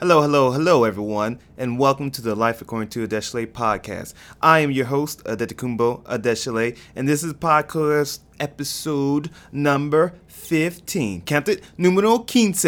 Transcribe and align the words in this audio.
Hello, 0.00 0.22
hello, 0.22 0.52
hello, 0.52 0.84
everyone, 0.84 1.40
and 1.56 1.76
welcome 1.76 2.08
to 2.12 2.22
the 2.22 2.36
Life 2.36 2.62
According 2.62 2.88
to 2.90 3.04
Adeshale 3.04 3.48
podcast. 3.48 4.14
I 4.40 4.60
am 4.60 4.70
your 4.70 4.86
host, 4.86 5.24
Adetokunbo 5.24 6.04
Adeshale, 6.04 6.78
and 6.94 7.08
this 7.08 7.24
is 7.24 7.32
podcast 7.32 8.20
episode 8.38 9.28
number 9.50 10.14
15. 10.28 11.22
Count 11.22 11.48
it, 11.48 11.64
numero 11.76 12.20
quince. 12.20 12.64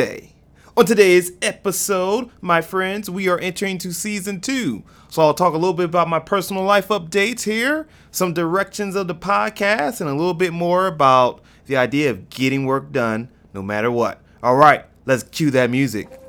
On 0.77 0.85
today's 0.85 1.31
episode, 1.41 2.31
my 2.41 2.61
friends, 2.61 3.09
we 3.09 3.29
are 3.29 3.39
entering 3.39 3.79
to 3.79 3.93
season 3.93 4.41
two. 4.41 4.83
So 5.09 5.23
I'll 5.23 5.33
talk 5.33 5.55
a 5.55 5.57
little 5.57 5.73
bit 5.73 5.85
about 5.85 6.09
my 6.09 6.19
personal 6.19 6.65
life 6.65 6.89
updates 6.89 7.45
here, 7.45 7.87
some 8.11 8.35
directions 8.35 8.97
of 8.97 9.07
the 9.07 9.15
podcast, 9.15 10.01
and 10.01 10.11
a 10.11 10.15
little 10.15 10.35
bit 10.35 10.53
more 10.53 10.89
about 10.89 11.45
the 11.67 11.77
idea 11.77 12.11
of 12.11 12.29
getting 12.29 12.67
work 12.67 12.91
done 12.91 13.29
no 13.55 13.63
matter 13.63 13.93
what. 13.93 14.21
All 14.43 14.57
right, 14.57 14.85
let's 15.07 15.23
cue 15.23 15.53
that 15.53 15.71
music. 15.71 16.21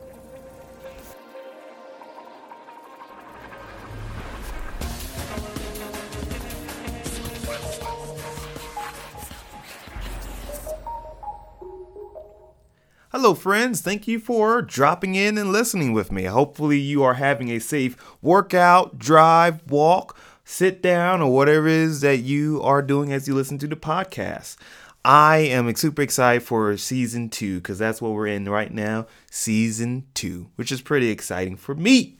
Hello, 13.14 13.33
friends. 13.33 13.82
Thank 13.82 14.07
you 14.07 14.20
for 14.20 14.61
dropping 14.61 15.15
in 15.15 15.38
and 15.38 15.51
listening 15.51 15.92
with 15.92 16.14
me. 16.14 16.24
Hopefully, 16.24 16.79
you 16.79 17.04
are 17.04 17.15
having 17.15 17.50
a 17.50 17.60
safe 17.60 17.97
workout, 18.21 18.97
drive, 18.97 19.70
walk, 19.70 20.18
sit 20.46 20.82
down, 20.82 21.21
or 21.21 21.29
whatever 21.29 21.68
it 21.68 21.74
is 21.74 22.00
that 22.00 22.20
you 22.20 22.61
are 22.64 22.82
doing 22.82 23.11
as 23.11 23.28
you 23.28 23.36
listen 23.36 23.57
to 23.57 23.68
the 23.68 23.75
podcast. 23.75 24.56
I 25.04 25.39
am 25.39 25.75
super 25.75 26.01
excited 26.04 26.43
for 26.43 26.78
season 26.78 27.28
two 27.28 27.57
because 27.57 27.78
that's 27.78 28.01
what 28.01 28.14
we're 28.14 28.28
in 28.28 28.47
right 28.47 28.74
now, 28.74 29.07
season 29.29 30.06
two, 30.14 30.50
which 30.56 30.71
is 30.71 30.79
pretty 30.79 31.09
exciting 31.09 31.57
for 31.57 31.75
me. 31.75 32.16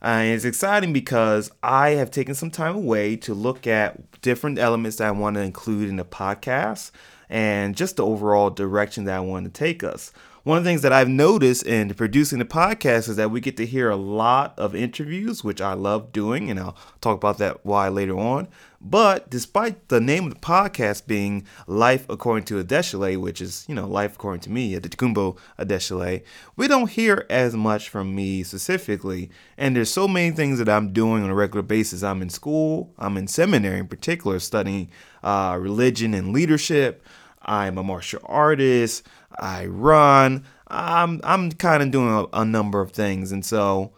Uh, 0.00 0.22
it's 0.26 0.44
exciting 0.44 0.92
because 0.92 1.50
I 1.64 1.90
have 1.90 2.12
taken 2.12 2.36
some 2.36 2.52
time 2.52 2.76
away 2.76 3.16
to 3.16 3.34
look 3.34 3.66
at 3.66 4.20
different 4.20 4.60
elements 4.60 4.98
that 4.98 5.08
I 5.08 5.10
want 5.10 5.34
to 5.34 5.40
include 5.40 5.88
in 5.88 5.96
the 5.96 6.04
podcast 6.04 6.92
and 7.28 7.74
just 7.74 7.96
the 7.96 8.06
overall 8.06 8.50
direction 8.50 9.06
that 9.06 9.16
I 9.16 9.20
want 9.20 9.46
to 9.46 9.50
take 9.50 9.82
us 9.82 10.12
one 10.46 10.58
of 10.58 10.62
the 10.62 10.70
things 10.70 10.82
that 10.82 10.92
I've 10.92 11.08
noticed 11.08 11.66
in 11.66 11.92
producing 11.94 12.38
the 12.38 12.44
podcast 12.44 13.08
is 13.08 13.16
that 13.16 13.32
we 13.32 13.40
get 13.40 13.56
to 13.56 13.66
hear 13.66 13.90
a 13.90 13.96
lot 13.96 14.56
of 14.56 14.76
interviews, 14.76 15.42
which 15.42 15.60
I 15.60 15.72
love 15.72 16.12
doing, 16.12 16.48
and 16.48 16.60
I'll 16.60 16.76
talk 17.00 17.16
about 17.16 17.38
that 17.38 17.66
why 17.66 17.88
later 17.88 18.16
on. 18.16 18.46
But 18.80 19.28
despite 19.28 19.88
the 19.88 20.00
name 20.00 20.26
of 20.26 20.34
the 20.34 20.38
podcast 20.38 21.08
being 21.08 21.44
Life 21.66 22.06
According 22.08 22.44
to 22.44 22.62
Adeshale, 22.62 23.20
which 23.20 23.40
is, 23.40 23.64
you 23.68 23.74
know, 23.74 23.88
Life 23.88 24.14
According 24.14 24.42
to 24.42 24.50
me, 24.52 24.78
Adetokunbo 24.78 25.36
Adeshale, 25.58 26.22
we 26.54 26.68
don't 26.68 26.90
hear 26.90 27.26
as 27.28 27.56
much 27.56 27.88
from 27.88 28.14
me 28.14 28.44
specifically. 28.44 29.30
And 29.58 29.74
there's 29.74 29.90
so 29.90 30.06
many 30.06 30.30
things 30.30 30.60
that 30.60 30.68
I'm 30.68 30.92
doing 30.92 31.24
on 31.24 31.30
a 31.30 31.34
regular 31.34 31.62
basis. 31.62 32.04
I'm 32.04 32.22
in 32.22 32.30
school, 32.30 32.94
I'm 33.00 33.16
in 33.16 33.26
seminary 33.26 33.80
in 33.80 33.88
particular, 33.88 34.38
studying 34.38 34.90
uh, 35.24 35.58
religion 35.60 36.14
and 36.14 36.32
leadership. 36.32 37.04
I'm 37.42 37.78
a 37.78 37.82
martial 37.82 38.20
artist. 38.24 39.06
I 39.40 39.66
run. 39.66 40.44
I'm 40.68 41.20
I'm 41.22 41.52
kind 41.52 41.82
of 41.82 41.90
doing 41.90 42.08
a, 42.10 42.40
a 42.40 42.44
number 42.44 42.80
of 42.80 42.92
things, 42.92 43.32
and 43.32 43.44
so 43.44 43.92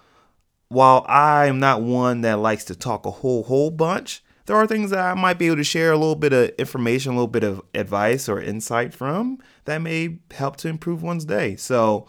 while 0.69 1.05
I'm 1.09 1.59
not 1.59 1.83
one 1.83 2.21
that 2.23 2.39
likes 2.39 2.65
to 2.65 2.75
talk 2.75 3.07
a 3.07 3.11
whole 3.11 3.45
whole 3.45 3.71
bunch, 3.71 4.23
there 4.47 4.57
are 4.57 4.67
things 4.67 4.91
that 4.91 5.01
I 5.01 5.15
might 5.15 5.39
be 5.39 5.47
able 5.47 5.57
to 5.57 5.65
share 5.65 5.93
a 5.93 5.99
little 5.99 6.17
bit 6.17 6.33
of 6.33 6.51
information, 6.59 7.13
a 7.13 7.15
little 7.15 7.27
bit 7.27 7.45
of 7.45 7.63
advice 7.75 8.29
or 8.29 8.41
insight 8.41 8.95
from 8.95 9.39
that 9.65 9.79
may 9.79 10.19
help 10.31 10.57
to 10.59 10.69
improve 10.69 11.03
one's 11.03 11.25
day. 11.25 11.57
So, 11.57 12.07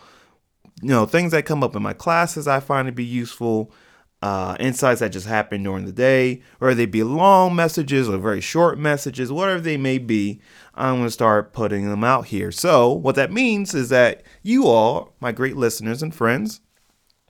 you 0.81 0.89
know, 0.89 1.05
things 1.05 1.31
that 1.31 1.45
come 1.45 1.63
up 1.63 1.75
in 1.75 1.83
my 1.83 1.93
classes 1.93 2.47
I 2.47 2.59
find 2.59 2.87
to 2.87 2.91
be 2.91 3.05
useful 3.05 3.71
uh, 4.21 4.57
insights 4.59 4.99
that 4.99 5.11
just 5.11 5.27
happen 5.27 5.63
during 5.63 5.85
the 5.85 5.91
day, 5.91 6.41
or 6.59 6.73
they 6.73 6.85
be 6.85 7.03
long 7.03 7.55
messages 7.55 8.09
or 8.09 8.17
very 8.17 8.41
short 8.41 8.77
messages, 8.77 9.31
whatever 9.31 9.61
they 9.61 9.77
may 9.77 9.97
be, 9.97 10.41
I'm 10.75 10.95
going 10.95 11.07
to 11.07 11.11
start 11.11 11.53
putting 11.53 11.89
them 11.89 12.03
out 12.03 12.27
here. 12.27 12.51
So, 12.51 12.91
what 12.91 13.15
that 13.15 13.31
means 13.31 13.73
is 13.73 13.89
that 13.89 14.23
you 14.43 14.67
all, 14.67 15.13
my 15.19 15.31
great 15.31 15.55
listeners 15.55 16.03
and 16.03 16.13
friends, 16.13 16.61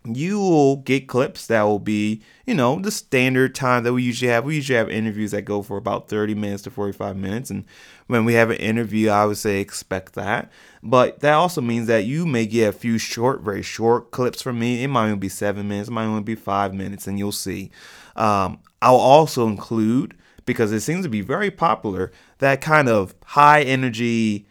you 0.05 0.39
will 0.39 0.77
get 0.77 1.07
clips 1.07 1.47
that 1.47 1.63
will 1.63 1.79
be, 1.79 2.21
you 2.45 2.53
know, 2.53 2.79
the 2.79 2.91
standard 2.91 3.53
time 3.53 3.83
that 3.83 3.93
we 3.93 4.01
usually 4.03 4.31
have. 4.31 4.45
We 4.45 4.55
usually 4.55 4.77
have 4.77 4.89
interviews 4.89 5.31
that 5.31 5.43
go 5.43 5.61
for 5.61 5.77
about 5.77 6.07
30 6.07 6.35
minutes 6.35 6.63
to 6.63 6.69
45 6.69 7.17
minutes. 7.17 7.49
And 7.49 7.65
when 8.07 8.23
we 8.23 8.33
have 8.33 8.49
an 8.49 8.57
interview, 8.57 9.09
I 9.09 9.25
would 9.25 9.37
say 9.37 9.59
expect 9.59 10.13
that. 10.13 10.51
But 10.81 11.19
that 11.19 11.33
also 11.33 11.61
means 11.61 11.87
that 11.87 12.05
you 12.05 12.25
may 12.25 12.45
get 12.45 12.69
a 12.69 12.77
few 12.77 12.97
short, 12.97 13.41
very 13.41 13.61
short 13.61 14.11
clips 14.11 14.41
from 14.41 14.57
me. 14.57 14.83
It 14.83 14.87
might 14.87 15.05
only 15.05 15.17
be 15.17 15.29
seven 15.29 15.67
minutes, 15.67 15.89
it 15.89 15.93
might 15.93 16.05
only 16.05 16.23
be 16.23 16.35
five 16.35 16.73
minutes, 16.73 17.05
and 17.05 17.19
you'll 17.19 17.31
see. 17.31 17.69
Um, 18.15 18.59
I'll 18.81 18.95
also 18.95 19.47
include, 19.47 20.15
because 20.45 20.71
it 20.71 20.79
seems 20.79 21.03
to 21.03 21.09
be 21.09 21.21
very 21.21 21.51
popular, 21.51 22.11
that 22.37 22.61
kind 22.61 22.87
of 22.87 23.13
high 23.25 23.61
energy, 23.63 24.47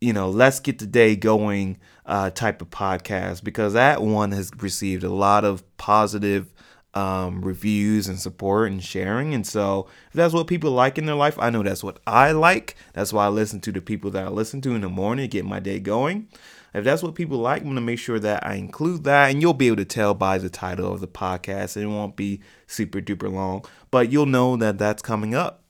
you 0.00 0.12
know, 0.12 0.28
let's 0.28 0.60
get 0.60 0.78
the 0.78 0.86
day 0.86 1.16
going 1.16 1.78
uh, 2.06 2.30
type 2.30 2.60
of 2.60 2.70
podcast 2.70 3.44
because 3.44 3.74
that 3.74 4.02
one 4.02 4.32
has 4.32 4.50
received 4.58 5.04
a 5.04 5.12
lot 5.12 5.44
of 5.44 5.64
positive 5.76 6.52
um, 6.94 7.42
reviews 7.42 8.06
and 8.08 8.18
support 8.18 8.70
and 8.70 8.82
sharing. 8.82 9.34
And 9.34 9.46
so, 9.46 9.86
if 10.08 10.14
that's 10.14 10.34
what 10.34 10.46
people 10.46 10.72
like 10.72 10.98
in 10.98 11.06
their 11.06 11.14
life, 11.14 11.38
I 11.38 11.50
know 11.50 11.62
that's 11.62 11.84
what 11.84 12.00
I 12.06 12.32
like. 12.32 12.76
That's 12.92 13.12
why 13.12 13.26
I 13.26 13.28
listen 13.28 13.60
to 13.62 13.72
the 13.72 13.80
people 13.80 14.10
that 14.10 14.26
I 14.26 14.28
listen 14.28 14.60
to 14.62 14.74
in 14.74 14.82
the 14.82 14.88
morning 14.88 15.24
to 15.24 15.28
get 15.28 15.44
my 15.44 15.60
day 15.60 15.80
going. 15.80 16.28
If 16.74 16.84
that's 16.84 17.02
what 17.02 17.14
people 17.14 17.38
like, 17.38 17.60
I'm 17.60 17.66
going 17.66 17.76
to 17.76 17.82
make 17.82 17.98
sure 17.98 18.18
that 18.18 18.46
I 18.46 18.54
include 18.54 19.04
that. 19.04 19.30
And 19.30 19.42
you'll 19.42 19.52
be 19.52 19.66
able 19.66 19.76
to 19.76 19.84
tell 19.84 20.14
by 20.14 20.38
the 20.38 20.48
title 20.48 20.92
of 20.92 21.00
the 21.00 21.08
podcast. 21.08 21.76
It 21.76 21.86
won't 21.86 22.16
be 22.16 22.40
super 22.66 23.00
duper 23.00 23.30
long, 23.30 23.64
but 23.90 24.10
you'll 24.10 24.26
know 24.26 24.56
that 24.56 24.78
that's 24.78 25.02
coming 25.02 25.34
up. 25.34 25.62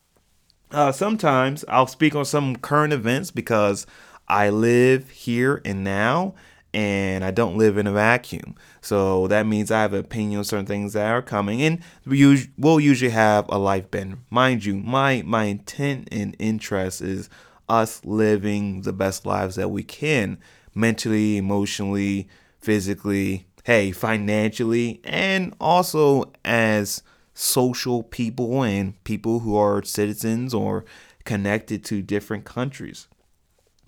Uh, 0.70 0.93
sometimes 0.93 1.64
I'll 1.69 1.87
speak 1.87 2.14
on 2.14 2.25
some 2.25 2.56
current 2.56 2.93
events 2.93 3.31
because 3.31 3.87
I 4.28 4.50
live 4.50 5.10
here 5.10 5.60
and 5.65 5.84
now 5.84 6.34
and 6.75 7.25
I 7.25 7.31
don't 7.31 7.59
live 7.59 7.77
in 7.77 7.87
a 7.87 7.93
vacuum. 7.93 8.55
So 8.81 9.28
that 9.28 9.47
means 9.47 9.71
I 9.71 9.83
have 9.83 9.93
an 9.93 10.00
opinion 10.00 10.38
on 10.38 10.44
certain 10.44 10.66
things 10.66 10.94
that 10.94 11.10
are 11.10 11.22
coming, 11.22 11.62
and 11.62 11.83
we 12.06 12.49
will 12.56 12.81
usually 12.81 13.11
have 13.11 13.47
a 13.49 13.59
life 13.59 13.91
bend. 13.91 14.19
Mind 14.31 14.65
you, 14.65 14.77
my 14.77 15.22
my 15.25 15.44
intent 15.44 16.09
and 16.11 16.34
interest 16.38 17.03
is 17.03 17.28
us 17.69 18.05
living 18.05 18.82
the 18.82 18.93
best 18.93 19.27
lives 19.27 19.56
that 19.56 19.71
we 19.71 19.82
can, 19.82 20.38
mentally, 20.75 21.37
emotionally, 21.37 22.28
physically, 22.59 23.47
hey, 23.65 23.93
financially, 23.93 25.00
and 25.05 25.55
also 25.61 26.32
as 26.44 27.03
social 27.34 28.03
people 28.03 28.62
and 28.62 29.03
people 29.05 29.41
who 29.41 29.56
are 29.56 29.82
citizens 29.82 30.53
or 30.53 30.84
connected 31.25 31.84
to 31.84 32.03
different 32.03 32.44
countries. 32.44 33.09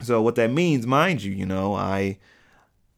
So 0.02 0.20
what 0.20 0.34
that 0.36 0.50
means, 0.50 0.86
mind 0.86 1.22
you, 1.22 1.32
you 1.32 1.46
know, 1.46 1.74
I 1.74 2.18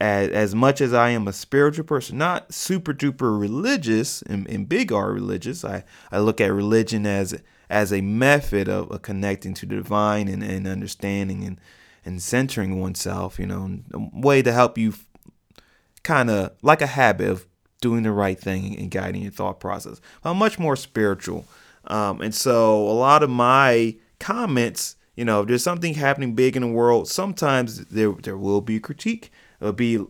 as, 0.01 0.29
as 0.31 0.55
much 0.55 0.81
as 0.81 0.93
I 0.93 1.11
am 1.11 1.27
a 1.27 1.33
spiritual 1.33 1.85
person, 1.85 2.19
not 2.19 2.53
super 2.53 2.93
duper 2.93 3.39
religious 3.39 4.23
and, 4.23 4.47
and 4.49 4.69
big 4.69 4.93
R 4.93 5.13
religious, 5.13 5.65
I, 5.65 5.85
I 6.13 6.19
look 6.19 6.41
at 6.41 6.53
religion 6.53 7.07
as 7.07 7.41
as 7.69 7.93
a 7.93 8.01
method 8.01 8.69
of, 8.69 8.91
of 8.91 9.03
connecting 9.03 9.55
to 9.55 9.67
the 9.67 9.77
divine 9.77 10.29
and, 10.29 10.43
and 10.43 10.69
understanding 10.69 11.43
and, 11.45 11.61
and 12.05 12.23
centering 12.23 12.81
oneself, 12.81 13.41
you 13.41 13.47
know, 13.47 13.81
a 13.93 13.99
way 14.13 14.41
to 14.41 14.53
help 14.53 14.79
you 14.79 14.95
kind 16.05 16.31
of 16.31 16.53
like 16.63 16.81
a 16.81 16.87
habit 16.87 17.29
of 17.29 17.47
doing 17.81 18.05
the 18.05 18.13
right 18.13 18.39
thing 18.39 18.79
and 18.79 18.91
guiding 18.91 19.23
your 19.23 19.33
thought 19.33 19.59
process. 19.59 20.01
I'm 20.23 20.37
much 20.37 20.59
more 20.59 20.77
spiritual. 20.77 21.47
Um, 21.89 22.21
and 22.21 22.35
so 22.35 22.89
a 22.89 22.93
lot 22.93 23.23
of 23.23 23.31
my 23.31 23.97
comments 24.21 24.96
you 25.17 25.25
know, 25.25 25.41
if 25.41 25.49
there's 25.49 25.63
something 25.63 25.95
happening 25.95 26.35
big 26.35 26.57
in 26.57 26.63
the 26.63 26.69
world, 26.69 27.09
sometimes 27.09 27.87
there 27.87 28.13
there 28.13 28.37
will 28.37 28.61
be 28.61 28.79
critique. 28.79 29.33
It'll 29.61 29.73
be 29.73 30.05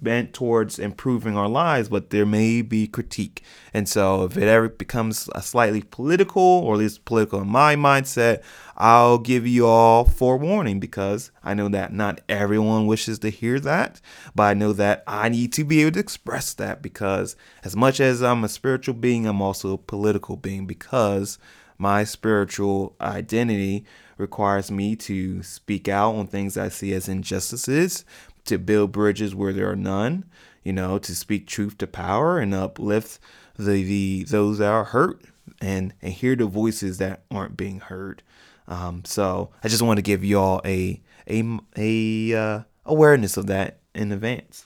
bent 0.00 0.32
towards 0.32 0.78
improving 0.78 1.36
our 1.36 1.48
lives, 1.48 1.88
but 1.88 2.10
there 2.10 2.26
may 2.26 2.62
be 2.62 2.86
critique. 2.86 3.42
And 3.72 3.88
so 3.88 4.24
if 4.24 4.36
it 4.36 4.44
ever 4.44 4.68
becomes 4.68 5.28
a 5.34 5.42
slightly 5.42 5.82
political, 5.82 6.42
or 6.42 6.74
at 6.74 6.80
least 6.80 7.04
political 7.04 7.40
in 7.40 7.48
my 7.48 7.76
mindset, 7.76 8.42
I'll 8.76 9.18
give 9.18 9.46
you 9.46 9.66
all 9.66 10.04
forewarning 10.04 10.80
because 10.80 11.30
I 11.42 11.54
know 11.54 11.68
that 11.68 11.92
not 11.92 12.20
everyone 12.28 12.86
wishes 12.86 13.18
to 13.20 13.30
hear 13.30 13.58
that, 13.60 14.00
but 14.34 14.44
I 14.44 14.54
know 14.54 14.72
that 14.74 15.02
I 15.06 15.28
need 15.28 15.52
to 15.54 15.64
be 15.64 15.80
able 15.82 15.92
to 15.92 16.00
express 16.00 16.52
that 16.54 16.82
because 16.82 17.36
as 17.64 17.74
much 17.74 18.00
as 18.00 18.22
I'm 18.22 18.44
a 18.44 18.48
spiritual 18.48 18.94
being, 18.94 19.26
I'm 19.26 19.42
also 19.42 19.74
a 19.74 19.78
political 19.78 20.36
being 20.36 20.66
because 20.66 21.38
my 21.78 22.04
spiritual 22.04 22.96
identity 23.00 23.84
requires 24.18 24.70
me 24.70 24.96
to 24.96 25.42
speak 25.42 25.88
out 25.88 26.14
on 26.14 26.26
things 26.26 26.56
I 26.56 26.68
see 26.68 26.92
as 26.94 27.08
injustices, 27.08 28.04
to 28.46 28.58
build 28.58 28.92
bridges 28.92 29.34
where 29.34 29.52
there 29.52 29.70
are 29.70 29.76
none, 29.76 30.24
you 30.62 30.72
know, 30.72 30.98
to 30.98 31.14
speak 31.14 31.46
truth 31.46 31.78
to 31.78 31.86
power 31.86 32.38
and 32.38 32.54
uplift 32.54 33.18
the, 33.58 33.82
the 33.82 34.24
those 34.24 34.58
that 34.58 34.70
are 34.70 34.84
hurt 34.84 35.22
and, 35.60 35.94
and 36.02 36.12
hear 36.12 36.36
the 36.36 36.46
voices 36.46 36.98
that 36.98 37.22
aren't 37.30 37.56
being 37.56 37.80
heard. 37.80 38.22
Um, 38.68 39.04
so 39.04 39.50
I 39.62 39.68
just 39.68 39.82
want 39.82 39.98
to 39.98 40.02
give 40.02 40.24
y'all 40.24 40.60
a 40.64 41.00
a 41.28 41.58
a 41.76 42.34
uh, 42.34 42.60
awareness 42.84 43.36
of 43.36 43.46
that 43.46 43.78
in 43.94 44.12
advance. 44.12 44.65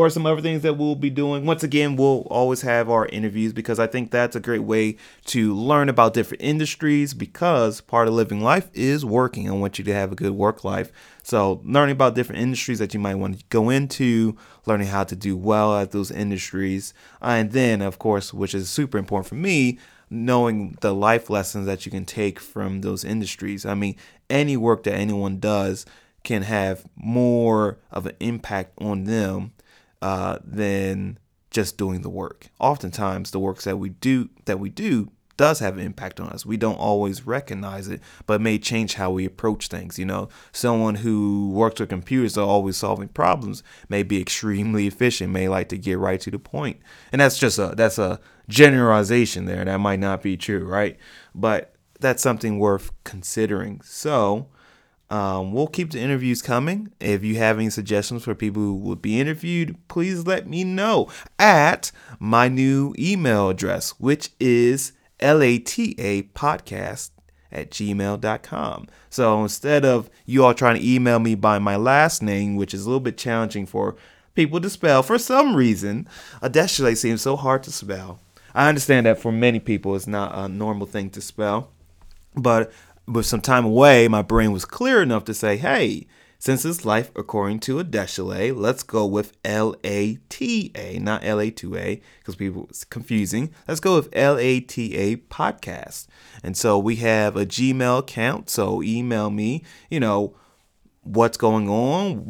Are 0.00 0.10
some 0.10 0.26
other 0.26 0.42
things 0.42 0.62
that 0.62 0.76
we'll 0.76 0.94
be 0.94 1.08
doing? 1.08 1.46
Once 1.46 1.62
again, 1.62 1.96
we'll 1.96 2.26
always 2.30 2.60
have 2.60 2.90
our 2.90 3.06
interviews 3.06 3.52
because 3.52 3.78
I 3.78 3.86
think 3.86 4.10
that's 4.10 4.36
a 4.36 4.40
great 4.40 4.62
way 4.62 4.96
to 5.26 5.54
learn 5.54 5.88
about 5.88 6.14
different 6.14 6.42
industries 6.42 7.14
because 7.14 7.80
part 7.80 8.06
of 8.06 8.14
living 8.14 8.42
life 8.42 8.68
is 8.74 9.04
working. 9.04 9.48
I 9.48 9.52
want 9.54 9.78
you 9.78 9.84
to 9.84 9.94
have 9.94 10.12
a 10.12 10.14
good 10.14 10.32
work 10.32 10.62
life. 10.62 10.92
So, 11.22 11.62
learning 11.64 11.92
about 11.92 12.14
different 12.14 12.42
industries 12.42 12.78
that 12.80 12.92
you 12.92 13.00
might 13.00 13.14
want 13.14 13.38
to 13.38 13.44
go 13.48 13.70
into, 13.70 14.36
learning 14.66 14.88
how 14.88 15.04
to 15.04 15.16
do 15.16 15.36
well 15.36 15.78
at 15.78 15.90
those 15.90 16.10
industries, 16.10 16.92
and 17.22 17.52
then, 17.52 17.80
of 17.80 17.98
course, 17.98 18.34
which 18.34 18.54
is 18.54 18.68
super 18.68 18.98
important 18.98 19.28
for 19.28 19.36
me, 19.36 19.78
knowing 20.10 20.76
the 20.80 20.94
life 20.94 21.30
lessons 21.30 21.66
that 21.66 21.86
you 21.86 21.92
can 21.92 22.04
take 22.04 22.40
from 22.40 22.82
those 22.82 23.04
industries. 23.04 23.64
I 23.64 23.74
mean, 23.74 23.96
any 24.28 24.56
work 24.56 24.84
that 24.84 24.94
anyone 24.94 25.38
does 25.38 25.86
can 26.24 26.42
have 26.42 26.86
more 26.94 27.78
of 27.90 28.06
an 28.06 28.16
impact 28.20 28.72
on 28.78 29.04
them 29.04 29.52
uh, 30.02 30.38
than 30.44 31.18
just 31.50 31.76
doing 31.76 32.02
the 32.02 32.10
work. 32.10 32.48
Oftentimes, 32.60 33.30
the 33.30 33.40
works 33.40 33.64
that 33.64 33.78
we 33.78 33.90
do 33.90 34.28
that 34.44 34.60
we 34.60 34.68
do 34.70 35.10
does 35.38 35.60
have 35.60 35.78
an 35.78 35.84
impact 35.84 36.20
on 36.20 36.28
us. 36.28 36.44
We 36.44 36.56
don't 36.56 36.78
always 36.78 37.26
recognize 37.26 37.88
it, 37.88 38.00
but 38.26 38.40
may 38.40 38.58
change 38.58 38.94
how 38.94 39.12
we 39.12 39.24
approach 39.24 39.68
things. 39.68 39.98
You 39.98 40.04
know, 40.04 40.28
someone 40.52 40.96
who 40.96 41.50
works 41.50 41.80
with 41.80 41.88
computers 41.88 42.36
are 42.36 42.46
always 42.46 42.76
solving 42.76 43.08
problems 43.08 43.62
may 43.88 44.02
be 44.02 44.20
extremely 44.20 44.86
efficient, 44.86 45.32
may 45.32 45.48
like 45.48 45.70
to 45.70 45.78
get 45.78 45.98
right 45.98 46.20
to 46.20 46.30
the 46.30 46.38
point. 46.38 46.78
And 47.12 47.20
that's 47.20 47.38
just 47.38 47.58
a 47.58 47.72
that's 47.76 47.98
a 47.98 48.20
generalization 48.48 49.46
there. 49.46 49.64
That 49.64 49.78
might 49.78 50.00
not 50.00 50.22
be 50.22 50.36
true, 50.36 50.66
right? 50.66 50.98
But 51.34 51.74
that's 52.00 52.22
something 52.22 52.58
worth 52.58 52.90
considering. 53.04 53.80
So, 53.82 54.48
um, 55.10 55.52
we'll 55.52 55.66
keep 55.66 55.90
the 55.90 56.00
interviews 56.00 56.42
coming. 56.42 56.92
If 57.00 57.24
you 57.24 57.36
have 57.36 57.58
any 57.58 57.70
suggestions 57.70 58.24
for 58.24 58.34
people 58.34 58.62
who 58.62 58.76
would 58.76 59.00
be 59.00 59.20
interviewed, 59.20 59.76
please 59.88 60.26
let 60.26 60.46
me 60.46 60.64
know 60.64 61.08
at 61.38 61.90
my 62.18 62.48
new 62.48 62.94
email 62.98 63.48
address, 63.48 63.90
which 63.98 64.30
is 64.38 64.92
LATA 65.20 66.28
podcast 66.34 67.10
at 67.50 67.70
gmail.com. 67.70 68.86
So 69.08 69.42
instead 69.42 69.84
of 69.84 70.10
you 70.26 70.44
all 70.44 70.54
trying 70.54 70.76
to 70.76 70.86
email 70.86 71.18
me 71.18 71.34
by 71.34 71.58
my 71.58 71.76
last 71.76 72.22
name, 72.22 72.56
which 72.56 72.74
is 72.74 72.84
a 72.84 72.88
little 72.88 73.00
bit 73.00 73.16
challenging 73.16 73.66
for 73.66 73.96
people 74.34 74.60
to 74.60 74.70
spell 74.70 75.02
for 75.02 75.18
some 75.18 75.56
reason, 75.56 76.06
Adeshile 76.42 76.96
seems 76.96 77.22
so 77.22 77.36
hard 77.36 77.62
to 77.62 77.72
spell. 77.72 78.20
I 78.54 78.68
understand 78.68 79.06
that 79.06 79.18
for 79.18 79.32
many 79.32 79.60
people 79.60 79.96
it's 79.96 80.06
not 80.06 80.34
a 80.34 80.48
normal 80.48 80.86
thing 80.86 81.10
to 81.10 81.20
spell, 81.20 81.70
but 82.34 82.72
with 83.08 83.26
some 83.26 83.40
time 83.40 83.64
away, 83.64 84.06
my 84.08 84.22
brain 84.22 84.52
was 84.52 84.64
clear 84.64 85.02
enough 85.02 85.24
to 85.24 85.34
say, 85.34 85.56
hey, 85.56 86.06
since 86.38 86.64
it's 86.64 86.84
life 86.84 87.10
according 87.16 87.58
to 87.60 87.82
Adeshile, 87.82 88.56
let's 88.56 88.84
go 88.84 89.04
with 89.04 89.32
L 89.44 89.74
A 89.82 90.16
T 90.28 90.70
A, 90.76 90.98
not 91.00 91.24
L 91.24 91.40
A 91.40 91.50
2A, 91.50 92.00
because 92.20 92.36
people 92.36 92.66
it's 92.68 92.84
confusing. 92.84 93.52
Let's 93.66 93.80
go 93.80 93.96
with 93.96 94.08
L 94.12 94.38
A 94.38 94.60
T 94.60 94.94
A 94.94 95.16
podcast. 95.16 96.06
And 96.44 96.56
so 96.56 96.78
we 96.78 96.96
have 96.96 97.36
a 97.36 97.44
Gmail 97.44 97.98
account. 97.98 98.50
So 98.50 98.82
email 98.82 99.30
me, 99.30 99.64
you 99.90 99.98
know, 99.98 100.36
what's 101.02 101.36
going 101.36 101.68
on. 101.68 102.24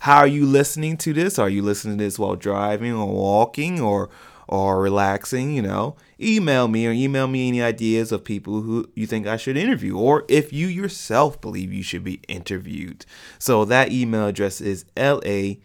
How 0.00 0.18
are 0.18 0.26
you 0.26 0.44
listening 0.44 0.98
to 0.98 1.14
this? 1.14 1.38
Are 1.38 1.48
you 1.48 1.62
listening 1.62 1.96
to 1.96 2.04
this 2.04 2.18
while 2.18 2.36
driving 2.36 2.92
or 2.92 3.06
walking 3.06 3.80
or 3.80 4.10
or 4.52 4.82
relaxing, 4.82 5.54
you 5.54 5.62
know, 5.62 5.96
email 6.20 6.68
me 6.68 6.86
or 6.86 6.92
email 6.92 7.26
me 7.26 7.48
any 7.48 7.62
ideas 7.62 8.12
of 8.12 8.22
people 8.22 8.60
who 8.60 8.86
you 8.94 9.06
think 9.06 9.26
I 9.26 9.38
should 9.38 9.56
interview 9.56 9.96
or 9.96 10.26
if 10.28 10.52
you 10.52 10.66
yourself 10.66 11.40
believe 11.40 11.72
you 11.72 11.82
should 11.82 12.04
be 12.04 12.20
interviewed. 12.28 13.06
So 13.38 13.64
that 13.64 13.92
email 13.92 14.26
address 14.26 14.60
is 14.60 14.84
LATA 14.94 15.56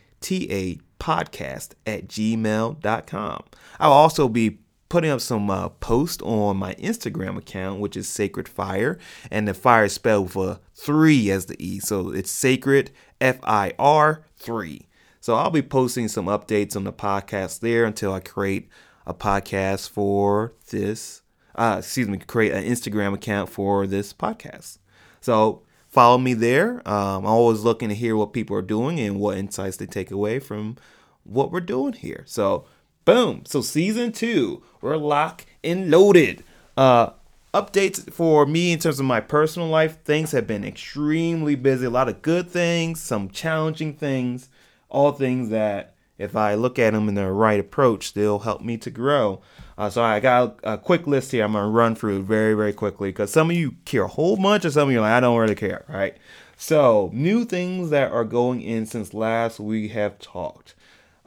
podcast 1.02 1.72
at 1.86 2.08
gmail.com. 2.08 3.44
I'll 3.78 3.92
also 3.92 4.30
be 4.30 4.60
putting 4.88 5.12
up 5.12 5.20
some 5.20 5.50
uh, 5.50 5.68
posts 5.68 6.24
on 6.24 6.56
my 6.56 6.74
Instagram 6.76 7.38
account, 7.38 7.82
which 7.82 7.98
is 7.98 8.08
Sacred 8.08 8.48
Fire, 8.48 8.98
and 9.30 9.50
the 9.50 9.54
fire 9.54 9.84
is 9.84 9.94
spelled 9.94 10.32
for 10.32 10.62
three 10.74 11.30
as 11.30 11.48
the 11.48 11.62
E. 11.62 11.80
So 11.80 12.12
it's 12.12 12.32
Sacred 12.32 12.92
F 13.20 13.40
I 13.44 13.74
R 13.78 14.24
three. 14.38 14.88
So 15.28 15.36
I'll 15.36 15.50
be 15.50 15.62
posting 15.62 16.08
some 16.08 16.28
updates 16.28 16.78
on 16.78 16.86
the 16.86 16.94
podcast 16.94 17.60
there 17.60 17.84
until 17.84 18.14
I 18.14 18.22
create 18.22 18.70
a 19.06 19.14
podcast 19.14 19.90
for 19.90 20.54
this. 20.70 21.22
Uh, 21.54 21.76
excuse 21.80 22.08
me, 22.08 22.18
create 22.18 22.54
an 22.54 22.64
Instagram 22.64 23.14
account 23.14 23.50
for 23.50 23.86
this 23.86 24.14
podcast. 24.14 24.78
So 25.20 25.64
follow 25.90 26.18
me 26.18 26.34
there. 26.34 26.76
Um, 26.88 27.26
I'm 27.26 27.26
always 27.26 27.60
looking 27.60 27.90
to 27.90 27.96
hear 27.96 28.16
what 28.16 28.32
people 28.32 28.56
are 28.56 28.62
doing 28.62 29.02
and 29.02 29.20
what 29.20 29.38
insights 29.38 29.76
they 29.76 29.86
take 29.86 30.12
away 30.12 30.40
from 30.40 30.78
what 31.26 31.52
we're 31.52 31.60
doing 31.60 31.92
here. 31.92 32.24
So 32.26 32.64
boom. 33.04 33.44
So 33.46 33.60
season 33.60 34.14
two, 34.14 34.64
we're 34.80 34.96
locked 34.96 35.46
and 35.62 35.92
loaded. 35.92 36.46
Uh, 36.78 37.10
updates 37.54 38.10
for 38.14 38.46
me 38.46 38.72
in 38.72 38.80
terms 38.80 39.02
of 39.02 39.06
my 39.06 39.20
personal 39.20 39.68
life. 39.68 40.00
Things 40.06 40.32
have 40.32 40.48
been 40.48 40.64
extremely 40.64 41.56
busy. 41.56 41.86
A 41.86 41.90
lot 41.90 42.08
of 42.08 42.22
good 42.22 42.50
things, 42.50 43.02
some 43.02 43.28
challenging 43.28 43.94
things 43.94 44.48
all 44.90 45.12
things 45.12 45.50
that 45.50 45.96
if 46.18 46.36
I 46.36 46.56
look 46.56 46.80
at 46.80 46.94
them 46.94 47.08
in 47.10 47.16
the 47.16 47.32
right 47.32 47.60
approach, 47.60 48.14
they'll 48.14 48.40
help 48.40 48.62
me 48.62 48.78
to 48.78 48.90
grow. 48.90 49.42
Uh, 49.78 49.90
so 49.90 50.02
I 50.02 50.20
got 50.20 50.60
a, 50.64 50.74
a, 50.74 50.78
quick 50.78 51.06
list 51.06 51.32
here. 51.32 51.46
I'm 51.46 51.54
gonna 51.54 51.70
run 51.70 51.96
through 51.96 52.24
very, 52.24 52.56
very 52.56 52.74
quickly 52.74 53.10
because 53.10 53.32
some 53.32 53.52
of 53.52 53.56
you 53.56 53.76
care 53.86 54.04
a 54.04 54.08
whole 54.08 54.36
bunch, 54.38 54.66
and 54.66 54.74
some 54.74 54.88
of 54.88 54.92
you 54.92 55.00
are 55.00 55.02
like, 55.02 55.12
I 55.12 55.20
don't 55.20 55.38
really 55.38 55.56
care, 55.56 55.86
right? 55.88 56.18
So 56.56 57.12
new 57.14 57.46
things 57.46 57.92
that 57.92 58.12
are 58.12 58.26
going 58.26 58.62
in 58.62 58.88
since 58.88 59.14
last 59.14 59.60
we 59.60 59.90
have 59.90 60.18
talked. 60.18 60.74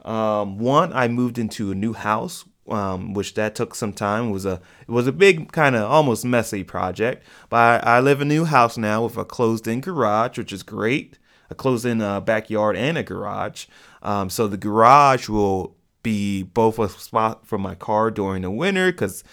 Um, 0.03 0.59
one, 0.59 0.91
I 0.91 1.07
moved 1.07 1.37
into 1.37 1.71
a 1.71 1.75
new 1.75 1.93
house, 1.93 2.43
um, 2.67 3.13
which 3.13 3.35
that 3.35 3.55
took 3.55 3.73
some 3.73 3.93
time. 3.93 4.29
It 4.29 4.31
was 4.31 4.45
a 4.45 4.59
it 4.81 4.91
was 4.91 5.07
a 5.07 5.13
big 5.13 5.53
kind 5.53 5.75
of 5.75 5.89
almost 5.89 6.25
messy 6.25 6.65
project, 6.65 7.23
but 7.49 7.85
I, 7.85 7.97
I 7.97 7.99
live 8.01 8.19
in 8.19 8.29
a 8.29 8.33
new 8.33 8.43
house 8.43 8.77
now 8.77 9.05
with 9.05 9.15
a 9.15 9.23
closed-in 9.23 9.79
garage, 9.79 10.37
which 10.37 10.51
is 10.51 10.63
great 10.63 11.17
a 11.51 11.55
closed-in 11.55 12.01
uh, 12.01 12.21
backyard 12.21 12.75
and 12.75 12.97
a 12.97 13.03
garage. 13.03 13.67
Um, 14.01 14.29
so 14.31 14.47
the 14.47 14.57
garage 14.57 15.29
will 15.29 15.75
be 16.01 16.41
both 16.41 16.79
a 16.79 16.89
spot 16.89 17.45
for 17.45 17.59
my 17.59 17.75
car 17.75 18.09
during 18.09 18.41
the 18.41 18.49
winter 18.49 18.91
because 18.91 19.23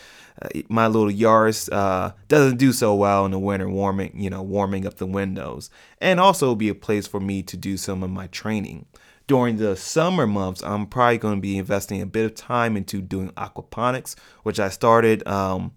uh, 0.43 0.49
my 0.69 0.87
little 0.87 1.11
Yaris 1.11 1.73
uh, 1.73 2.13
doesn't 2.27 2.59
do 2.59 2.73
so 2.73 2.95
well 2.95 3.25
in 3.25 3.31
the 3.31 3.39
winter, 3.39 3.69
warming 3.69 4.13
you 4.21 4.29
know 4.29 4.43
warming 4.43 4.87
up 4.87 4.97
the 4.97 5.07
windows, 5.07 5.71
and 6.01 6.21
also 6.21 6.55
be 6.55 6.69
a 6.69 6.75
place 6.75 7.07
for 7.07 7.21
me 7.21 7.43
to 7.45 7.57
do 7.57 7.77
some 7.77 8.03
of 8.03 8.11
my 8.11 8.27
training. 8.27 8.85
During 9.27 9.57
the 9.59 9.77
summer 9.77 10.27
months, 10.27 10.63
I'm 10.63 10.87
probably 10.87 11.19
going 11.19 11.37
to 11.37 11.41
be 11.41 11.59
investing 11.59 12.01
a 12.01 12.07
bit 12.07 12.25
of 12.25 12.35
time 12.35 12.77
into 12.77 13.03
doing 13.03 13.31
aquaponics, 13.31 14.17
which 14.43 14.59
I 14.59 14.71
started 14.71 15.27
um, 15.27 15.73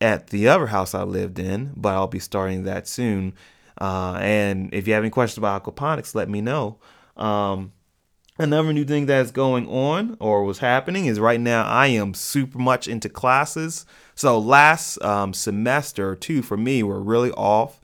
at 0.00 0.28
the 0.28 0.46
other 0.48 0.68
house 0.68 0.94
I 0.94 1.02
lived 1.02 1.40
in, 1.40 1.72
but 1.76 1.94
I'll 1.94 2.06
be 2.06 2.20
starting 2.20 2.62
that 2.64 2.86
soon. 2.86 3.34
Uh, 3.80 4.18
and 4.20 4.72
if 4.72 4.86
you 4.86 4.94
have 4.94 5.02
any 5.02 5.10
questions 5.10 5.38
about 5.38 5.64
aquaponics, 5.64 6.14
let 6.14 6.28
me 6.28 6.40
know. 6.40 6.78
Um, 7.16 7.72
another 8.38 8.72
new 8.72 8.84
thing 8.84 9.06
that's 9.06 9.30
going 9.30 9.68
on 9.68 10.16
or 10.20 10.44
was 10.44 10.58
happening 10.58 11.06
is 11.06 11.20
right 11.20 11.40
now 11.40 11.64
I 11.64 11.88
am 11.88 12.14
super 12.14 12.58
much 12.58 12.88
into 12.88 13.08
classes. 13.08 13.86
So 14.14 14.38
last 14.38 15.02
um, 15.02 15.32
semester 15.32 16.08
or 16.10 16.16
two 16.16 16.42
for 16.42 16.56
me 16.56 16.82
were 16.82 17.00
really 17.00 17.32
off. 17.32 17.80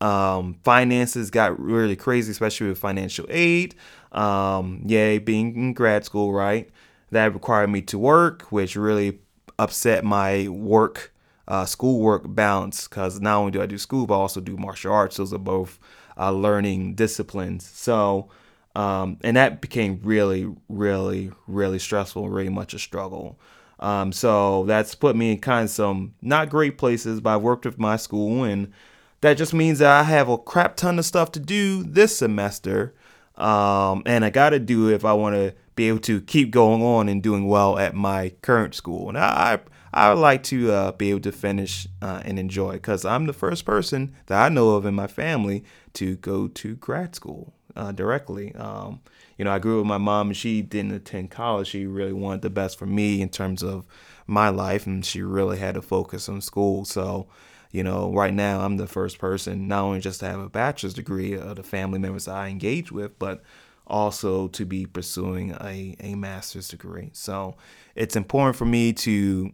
Um, 0.00 0.58
finances 0.62 1.30
got 1.30 1.58
really 1.58 1.96
crazy, 1.96 2.30
especially 2.30 2.68
with 2.68 2.78
financial 2.78 3.26
aid. 3.28 3.74
Um, 4.12 4.82
yay, 4.86 5.18
being 5.18 5.56
in 5.56 5.72
grad 5.72 6.04
school, 6.04 6.32
right? 6.32 6.68
That 7.10 7.32
required 7.32 7.68
me 7.68 7.82
to 7.82 7.98
work, 7.98 8.42
which 8.50 8.76
really 8.76 9.20
upset 9.58 10.04
my 10.04 10.48
work 10.48 11.13
uh, 11.48 11.64
schoolwork 11.66 12.22
balance 12.26 12.88
because 12.88 13.20
not 13.20 13.36
only 13.38 13.52
do 13.52 13.62
I 13.62 13.66
do 13.66 13.78
school, 13.78 14.06
but 14.06 14.14
I 14.14 14.18
also 14.18 14.40
do 14.40 14.56
martial 14.56 14.92
arts. 14.92 15.16
Those 15.16 15.32
are 15.32 15.38
both 15.38 15.78
uh, 16.16 16.30
learning 16.30 16.94
disciplines. 16.94 17.66
So, 17.66 18.28
um, 18.74 19.18
and 19.22 19.36
that 19.36 19.60
became 19.60 20.00
really, 20.02 20.52
really, 20.68 21.32
really 21.46 21.78
stressful, 21.78 22.28
really 22.28 22.48
much 22.48 22.74
a 22.74 22.78
struggle. 22.78 23.38
Um, 23.80 24.12
so 24.12 24.64
that's 24.64 24.94
put 24.94 25.16
me 25.16 25.32
in 25.32 25.40
kind 25.40 25.64
of 25.64 25.70
some 25.70 26.14
not 26.22 26.48
great 26.48 26.78
places, 26.78 27.20
but 27.20 27.34
I've 27.34 27.42
worked 27.42 27.66
with 27.66 27.78
my 27.78 27.96
school, 27.96 28.44
and 28.44 28.72
that 29.20 29.34
just 29.34 29.52
means 29.52 29.80
that 29.80 29.90
I 29.90 30.04
have 30.04 30.28
a 30.28 30.38
crap 30.38 30.76
ton 30.76 30.98
of 30.98 31.04
stuff 31.04 31.32
to 31.32 31.40
do 31.40 31.82
this 31.82 32.18
semester. 32.18 32.94
Um, 33.36 34.02
and 34.06 34.24
I 34.24 34.30
got 34.30 34.50
to 34.50 34.60
do 34.60 34.88
it 34.90 34.94
if 34.94 35.04
I 35.04 35.12
want 35.12 35.34
to 35.34 35.54
be 35.74 35.88
able 35.88 35.98
to 36.00 36.20
keep 36.20 36.52
going 36.52 36.82
on 36.82 37.08
and 37.08 37.22
doing 37.22 37.48
well 37.48 37.78
at 37.78 37.94
my 37.94 38.32
current 38.42 38.74
school. 38.74 39.08
And 39.08 39.18
I, 39.18 39.58
I 39.96 40.12
would 40.12 40.20
like 40.20 40.42
to 40.44 40.72
uh, 40.72 40.92
be 40.92 41.10
able 41.10 41.20
to 41.20 41.30
finish 41.30 41.86
uh, 42.02 42.20
and 42.24 42.36
enjoy 42.36 42.72
because 42.72 43.04
I'm 43.04 43.26
the 43.26 43.32
first 43.32 43.64
person 43.64 44.16
that 44.26 44.44
I 44.44 44.48
know 44.48 44.70
of 44.70 44.84
in 44.86 44.94
my 44.94 45.06
family 45.06 45.62
to 45.92 46.16
go 46.16 46.48
to 46.48 46.74
grad 46.74 47.14
school 47.14 47.54
uh, 47.76 47.92
directly. 47.92 48.52
Um, 48.56 49.02
you 49.38 49.44
know, 49.44 49.52
I 49.52 49.60
grew 49.60 49.78
up 49.78 49.84
with 49.84 49.88
my 49.88 49.98
mom 49.98 50.28
and 50.28 50.36
she 50.36 50.62
didn't 50.62 50.90
attend 50.90 51.30
college. 51.30 51.68
She 51.68 51.86
really 51.86 52.12
wanted 52.12 52.42
the 52.42 52.50
best 52.50 52.76
for 52.76 52.86
me 52.86 53.22
in 53.22 53.28
terms 53.28 53.62
of 53.62 53.84
my 54.26 54.48
life 54.48 54.84
and 54.84 55.06
she 55.06 55.22
really 55.22 55.58
had 55.58 55.76
to 55.76 55.82
focus 55.82 56.28
on 56.28 56.40
school. 56.40 56.84
So, 56.84 57.28
you 57.70 57.84
know, 57.84 58.12
right 58.12 58.34
now 58.34 58.62
I'm 58.62 58.78
the 58.78 58.88
first 58.88 59.20
person 59.20 59.68
not 59.68 59.84
only 59.84 60.00
just 60.00 60.18
to 60.20 60.26
have 60.26 60.40
a 60.40 60.48
bachelor's 60.48 60.94
degree 60.94 61.34
of 61.34 61.54
the 61.54 61.62
family 61.62 62.00
members 62.00 62.26
I 62.26 62.48
engage 62.48 62.90
with, 62.90 63.16
but 63.20 63.44
also 63.86 64.48
to 64.48 64.64
be 64.64 64.86
pursuing 64.86 65.52
a, 65.60 65.94
a 66.00 66.16
master's 66.16 66.66
degree. 66.66 67.10
So 67.12 67.54
it's 67.94 68.16
important 68.16 68.56
for 68.56 68.64
me 68.64 68.92
to 68.94 69.52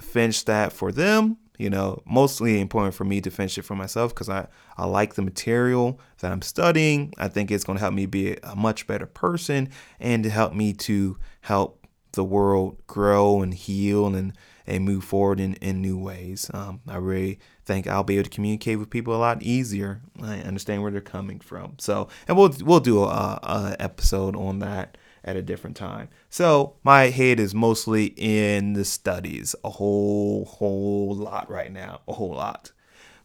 finish 0.00 0.42
that 0.44 0.72
for 0.72 0.92
them. 0.92 1.38
You 1.58 1.70
know, 1.70 2.02
mostly 2.04 2.60
important 2.60 2.94
for 2.94 3.04
me 3.04 3.20
to 3.20 3.30
finish 3.30 3.56
it 3.56 3.62
for 3.62 3.76
myself 3.76 4.12
because 4.12 4.28
I, 4.28 4.48
I 4.76 4.86
like 4.86 5.14
the 5.14 5.22
material 5.22 6.00
that 6.18 6.32
I'm 6.32 6.42
studying. 6.42 7.12
I 7.18 7.28
think 7.28 7.50
it's 7.50 7.62
going 7.62 7.76
to 7.76 7.80
help 7.80 7.94
me 7.94 8.06
be 8.06 8.36
a 8.42 8.56
much 8.56 8.86
better 8.86 9.06
person 9.06 9.68
and 10.00 10.24
to 10.24 10.30
help 10.30 10.54
me 10.54 10.72
to 10.72 11.18
help 11.42 11.86
the 12.12 12.24
world 12.24 12.84
grow 12.86 13.42
and 13.42 13.54
heal 13.54 14.14
and 14.14 14.32
and 14.66 14.84
move 14.84 15.02
forward 15.02 15.40
in, 15.40 15.54
in 15.54 15.80
new 15.80 15.98
ways. 15.98 16.50
Um, 16.54 16.80
I 16.86 16.96
really 16.96 17.40
think 17.64 17.86
I'll 17.86 18.04
be 18.04 18.16
able 18.16 18.24
to 18.24 18.30
communicate 18.30 18.78
with 18.78 18.90
people 18.90 19.14
a 19.14 19.18
lot 19.18 19.42
easier. 19.42 20.00
I 20.22 20.38
understand 20.38 20.82
where 20.82 20.92
they're 20.92 21.00
coming 21.00 21.40
from. 21.40 21.74
So, 21.78 22.08
and 22.28 22.36
we'll 22.36 22.54
we'll 22.62 22.80
do 22.80 23.02
a, 23.02 23.40
a 23.42 23.76
episode 23.80 24.36
on 24.36 24.60
that 24.60 24.96
at 25.24 25.36
a 25.36 25.42
different 25.42 25.76
time. 25.76 26.08
So 26.28 26.74
my 26.82 27.04
head 27.04 27.38
is 27.38 27.54
mostly 27.54 28.06
in 28.16 28.72
the 28.72 28.84
studies, 28.84 29.54
a 29.64 29.70
whole 29.70 30.44
whole 30.44 31.14
lot 31.14 31.50
right 31.50 31.72
now, 31.72 32.00
a 32.08 32.14
whole 32.14 32.34
lot. 32.34 32.72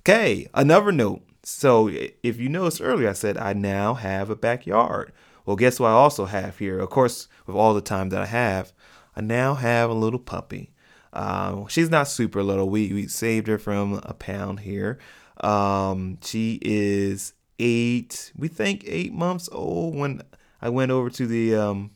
Okay, 0.02 0.48
another 0.54 0.92
note. 0.92 1.22
So 1.44 1.90
if 1.90 2.38
you 2.38 2.50
noticed 2.50 2.82
earlier, 2.82 3.10
I 3.10 3.14
said 3.14 3.38
I 3.38 3.54
now 3.54 3.94
have 3.94 4.30
a 4.30 4.36
backyard. 4.36 5.12
Well, 5.46 5.56
guess 5.56 5.80
what 5.80 5.90
I 5.90 5.94
also 5.94 6.26
have 6.26 6.58
here? 6.58 6.80
Of 6.80 6.90
course, 6.90 7.28
with 7.46 7.56
all 7.56 7.74
the 7.74 7.82
time 7.82 8.10
that 8.10 8.22
I 8.22 8.26
have, 8.26 8.74
I 9.16 9.22
now 9.22 9.56
have 9.56 9.90
a 9.90 9.94
little 9.94 10.20
puppy. 10.20 10.74
Um, 11.14 11.68
she's 11.68 11.90
not 11.90 12.08
super 12.08 12.44
little. 12.44 12.70
We 12.70 12.94
we 12.94 13.08
saved 13.08 13.48
her 13.48 13.58
from 13.58 14.02
a 14.04 14.14
pound 14.14 14.60
here. 14.60 15.00
Um, 15.42 16.20
she 16.22 16.60
is 16.62 17.34
eight. 17.60 18.32
We 18.36 18.48
think 18.48 18.84
eight 18.86 19.14
months 19.14 19.50
old 19.52 19.96
when 19.96 20.22
I 20.62 20.70
went 20.70 20.92
over 20.92 21.10
to 21.10 21.28
the 21.28 21.56
um 21.56 21.92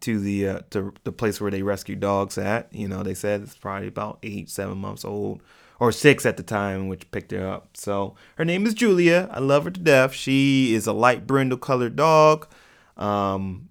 to 0.00 0.18
the 0.18 0.48
uh, 0.48 0.60
to 0.70 0.92
the 1.04 1.12
place 1.12 1.40
where 1.40 1.50
they 1.50 1.62
rescue 1.62 1.96
dogs 1.96 2.36
at. 2.36 2.72
You 2.72 2.88
know, 2.88 3.02
they 3.02 3.14
said 3.14 3.42
it's 3.42 3.56
probably 3.56 3.88
about 3.88 4.18
eight, 4.22 4.50
seven 4.50 4.78
months 4.78 5.04
old, 5.04 5.42
or 5.80 5.92
six 5.92 6.26
at 6.26 6.36
the 6.36 6.42
time, 6.42 6.88
which 6.88 7.10
picked 7.10 7.32
her 7.32 7.46
up. 7.46 7.76
So 7.76 8.16
her 8.36 8.44
name 8.44 8.66
is 8.66 8.74
Julia. 8.74 9.28
I 9.32 9.38
love 9.38 9.64
her 9.64 9.70
to 9.70 9.80
death. 9.80 10.12
She 10.12 10.74
is 10.74 10.86
a 10.86 10.92
light 10.92 11.26
brindle 11.26 11.58
colored 11.58 11.96
dog. 11.96 12.48
Um, 12.96 13.68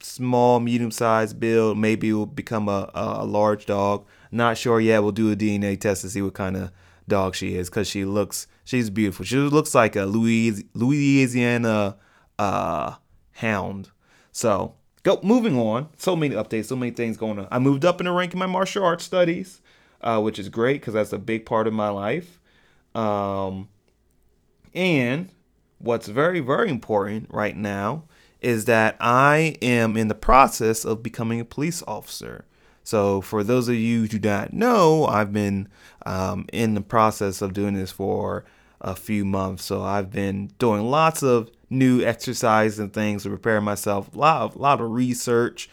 small, 0.00 0.60
medium 0.60 0.90
sized 0.90 1.40
build. 1.40 1.78
Maybe 1.78 2.12
will 2.12 2.26
become 2.26 2.68
a, 2.68 2.90
a, 2.94 3.24
large 3.24 3.66
dog. 3.66 4.06
Not 4.30 4.58
sure 4.58 4.80
yet. 4.80 5.02
We'll 5.02 5.12
do 5.12 5.32
a 5.32 5.36
DNA 5.36 5.80
test 5.80 6.02
to 6.02 6.10
see 6.10 6.22
what 6.22 6.34
kind 6.34 6.56
of 6.56 6.70
dog 7.08 7.34
she 7.34 7.56
is 7.56 7.70
because 7.70 7.88
she 7.88 8.04
looks 8.04 8.46
she's 8.64 8.90
beautiful. 8.90 9.24
She 9.24 9.36
looks 9.36 9.74
like 9.74 9.96
a 9.96 10.04
Louis, 10.04 10.64
Louisiana 10.74 11.96
uh, 12.38 12.96
hound. 13.38 13.90
So 14.32 14.74
go 15.02 15.20
moving 15.22 15.58
on. 15.58 15.88
So 15.96 16.14
many 16.14 16.34
updates, 16.34 16.66
so 16.66 16.76
many 16.76 16.92
things 16.92 17.16
going 17.16 17.38
on. 17.38 17.48
I 17.50 17.58
moved 17.58 17.84
up 17.84 18.00
in 18.00 18.06
the 18.06 18.12
rank 18.12 18.32
in 18.32 18.38
my 18.38 18.46
martial 18.46 18.84
arts 18.84 19.04
studies, 19.04 19.60
uh, 20.00 20.20
which 20.20 20.38
is 20.38 20.48
great 20.48 20.80
because 20.80 20.94
that's 20.94 21.12
a 21.12 21.18
big 21.18 21.46
part 21.46 21.66
of 21.66 21.72
my 21.72 21.88
life. 21.88 22.40
Um, 22.94 23.68
and 24.74 25.28
what's 25.78 26.08
very 26.08 26.40
very 26.40 26.68
important 26.68 27.28
right 27.30 27.56
now 27.56 28.04
is 28.40 28.66
that 28.66 28.96
I 29.00 29.56
am 29.62 29.96
in 29.96 30.08
the 30.08 30.14
process 30.14 30.84
of 30.84 31.02
becoming 31.02 31.40
a 31.40 31.44
police 31.44 31.82
officer. 31.86 32.44
So, 32.84 33.20
for 33.20 33.44
those 33.44 33.68
of 33.68 33.74
you 33.74 34.02
who 34.02 34.08
do 34.08 34.18
not 34.18 34.52
know, 34.52 35.04
I've 35.04 35.32
been 35.32 35.68
um, 36.06 36.46
in 36.52 36.74
the 36.74 36.80
process 36.80 37.42
of 37.42 37.52
doing 37.52 37.74
this 37.74 37.90
for 37.90 38.44
a 38.80 38.94
few 38.94 39.24
months. 39.24 39.64
So, 39.64 39.82
I've 39.82 40.10
been 40.10 40.52
doing 40.58 40.82
lots 40.88 41.22
of 41.22 41.50
new 41.70 42.02
exercises 42.02 42.78
and 42.78 42.92
things 42.92 43.22
to 43.22 43.28
prepare 43.28 43.60
myself, 43.60 44.14
a 44.14 44.18
lot 44.18 44.42
of, 44.42 44.56
a 44.56 44.58
lot 44.58 44.80
of 44.80 44.90
research. 44.90 45.68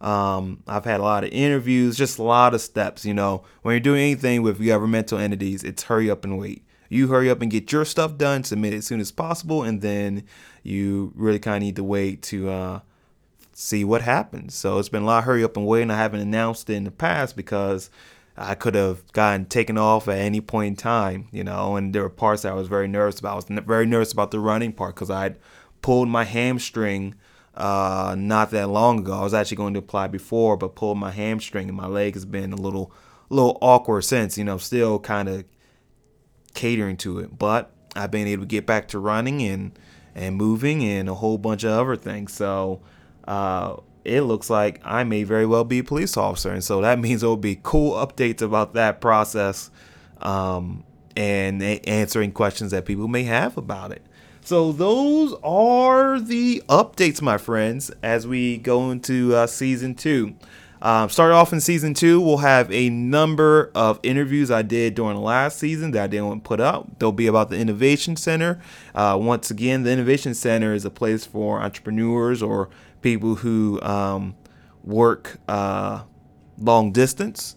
Um, 0.00 0.62
I've 0.66 0.84
had 0.84 1.00
a 1.00 1.02
lot 1.02 1.24
of 1.24 1.30
interviews, 1.30 1.96
just 1.96 2.18
a 2.18 2.22
lot 2.22 2.54
of 2.54 2.60
steps. 2.60 3.04
You 3.04 3.14
know, 3.14 3.44
when 3.62 3.74
you're 3.74 3.80
doing 3.80 4.00
anything 4.00 4.42
with 4.42 4.64
governmental 4.64 5.18
entities, 5.18 5.62
it's 5.62 5.84
hurry 5.84 6.10
up 6.10 6.24
and 6.24 6.38
wait. 6.38 6.64
You 6.88 7.08
hurry 7.08 7.30
up 7.30 7.40
and 7.42 7.50
get 7.50 7.70
your 7.70 7.84
stuff 7.84 8.16
done, 8.16 8.42
submit 8.42 8.74
it 8.74 8.78
as 8.78 8.86
soon 8.86 9.00
as 9.00 9.12
possible, 9.12 9.62
and 9.62 9.80
then 9.80 10.24
you 10.62 11.12
really 11.14 11.38
kind 11.38 11.56
of 11.56 11.62
need 11.62 11.76
to 11.76 11.84
wait 11.84 12.22
to 12.22 12.50
uh, 12.50 12.80
see 13.52 13.84
what 13.84 14.02
happens. 14.02 14.54
So 14.54 14.78
it's 14.78 14.88
been 14.88 15.02
a 15.02 15.06
lot 15.06 15.18
of 15.18 15.24
hurry 15.24 15.44
up 15.44 15.56
and 15.56 15.66
wait, 15.66 15.82
and 15.82 15.92
I 15.92 15.98
haven't 15.98 16.20
announced 16.20 16.68
it 16.68 16.74
in 16.74 16.84
the 16.84 16.90
past 16.90 17.36
because 17.36 17.90
I 18.40 18.54
could 18.54 18.74
have 18.74 19.12
gotten 19.12 19.44
taken 19.44 19.76
off 19.76 20.08
at 20.08 20.18
any 20.18 20.40
point 20.40 20.68
in 20.68 20.76
time, 20.76 21.28
you 21.30 21.44
know. 21.44 21.76
And 21.76 21.94
there 21.94 22.02
were 22.02 22.08
parts 22.08 22.42
that 22.42 22.52
I 22.52 22.54
was 22.54 22.68
very 22.68 22.88
nervous 22.88 23.20
about. 23.20 23.32
I 23.32 23.36
was 23.36 23.64
very 23.66 23.86
nervous 23.86 24.12
about 24.12 24.30
the 24.30 24.40
running 24.40 24.72
part 24.72 24.94
because 24.94 25.10
I'd 25.10 25.36
pulled 25.82 26.08
my 26.08 26.24
hamstring 26.24 27.14
uh, 27.54 28.14
not 28.18 28.50
that 28.52 28.68
long 28.68 29.00
ago. 29.00 29.12
I 29.12 29.22
was 29.22 29.34
actually 29.34 29.58
going 29.58 29.74
to 29.74 29.80
apply 29.80 30.08
before, 30.08 30.56
but 30.56 30.74
pulled 30.74 30.98
my 30.98 31.10
hamstring, 31.10 31.68
and 31.68 31.76
my 31.76 31.86
leg 31.86 32.14
has 32.14 32.24
been 32.24 32.52
a 32.52 32.56
little, 32.56 32.92
a 33.30 33.34
little 33.34 33.58
awkward 33.60 34.02
since. 34.02 34.38
You 34.38 34.44
know, 34.44 34.56
still 34.56 34.98
kind 34.98 35.28
of 35.28 35.44
catering 36.54 36.96
to 36.98 37.18
it, 37.18 37.38
but 37.38 37.72
I've 37.94 38.10
been 38.10 38.26
able 38.26 38.44
to 38.44 38.48
get 38.48 38.66
back 38.66 38.88
to 38.88 38.98
running 38.98 39.42
and 39.42 39.78
and 40.14 40.36
moving 40.36 40.82
and 40.82 41.08
a 41.08 41.14
whole 41.14 41.38
bunch 41.38 41.64
of 41.64 41.70
other 41.70 41.96
things. 41.96 42.32
So 42.32 42.80
uh, 43.28 43.76
it 44.04 44.22
looks 44.22 44.50
like 44.50 44.80
I 44.84 45.04
may 45.04 45.24
very 45.24 45.46
well 45.46 45.64
be 45.64 45.80
a 45.80 45.84
police 45.84 46.16
officer, 46.16 46.50
and 46.50 46.64
so 46.64 46.80
that 46.80 46.98
means 46.98 47.20
there 47.20 47.28
will 47.28 47.36
be 47.36 47.58
cool 47.62 47.92
updates 47.92 48.42
about 48.42 48.74
that 48.74 49.00
process 49.00 49.70
um, 50.20 50.84
and 51.16 51.62
answering 51.62 52.32
questions 52.32 52.70
that 52.70 52.84
people 52.84 53.08
may 53.08 53.24
have 53.24 53.56
about 53.56 53.92
it. 53.92 54.02
So 54.42 54.72
those 54.72 55.34
are 55.44 56.18
the 56.18 56.62
updates, 56.68 57.20
my 57.20 57.38
friends, 57.38 57.90
as 58.02 58.26
we 58.26 58.56
go 58.56 58.90
into 58.90 59.34
uh, 59.34 59.46
season 59.46 59.94
two. 59.94 60.34
Um, 60.82 61.10
start 61.10 61.32
off 61.32 61.52
in 61.52 61.60
season 61.60 61.92
two, 61.92 62.22
we'll 62.22 62.38
have 62.38 62.72
a 62.72 62.88
number 62.88 63.70
of 63.74 64.00
interviews 64.02 64.50
I 64.50 64.62
did 64.62 64.94
during 64.94 65.16
the 65.16 65.22
last 65.22 65.58
season 65.58 65.90
that 65.90 66.04
I 66.04 66.06
didn't 66.06 66.42
put 66.42 66.58
up. 66.58 66.98
They'll 66.98 67.12
be 67.12 67.26
about 67.26 67.50
the 67.50 67.58
Innovation 67.58 68.16
Center. 68.16 68.62
Uh, 68.94 69.18
once 69.20 69.50
again, 69.50 69.82
the 69.82 69.90
Innovation 69.90 70.32
Center 70.32 70.72
is 70.72 70.86
a 70.86 70.90
place 70.90 71.26
for 71.26 71.60
entrepreneurs 71.60 72.42
or 72.42 72.70
people 73.02 73.36
who 73.36 73.80
um, 73.82 74.34
work 74.84 75.38
uh, 75.48 76.02
long 76.58 76.92
distance 76.92 77.56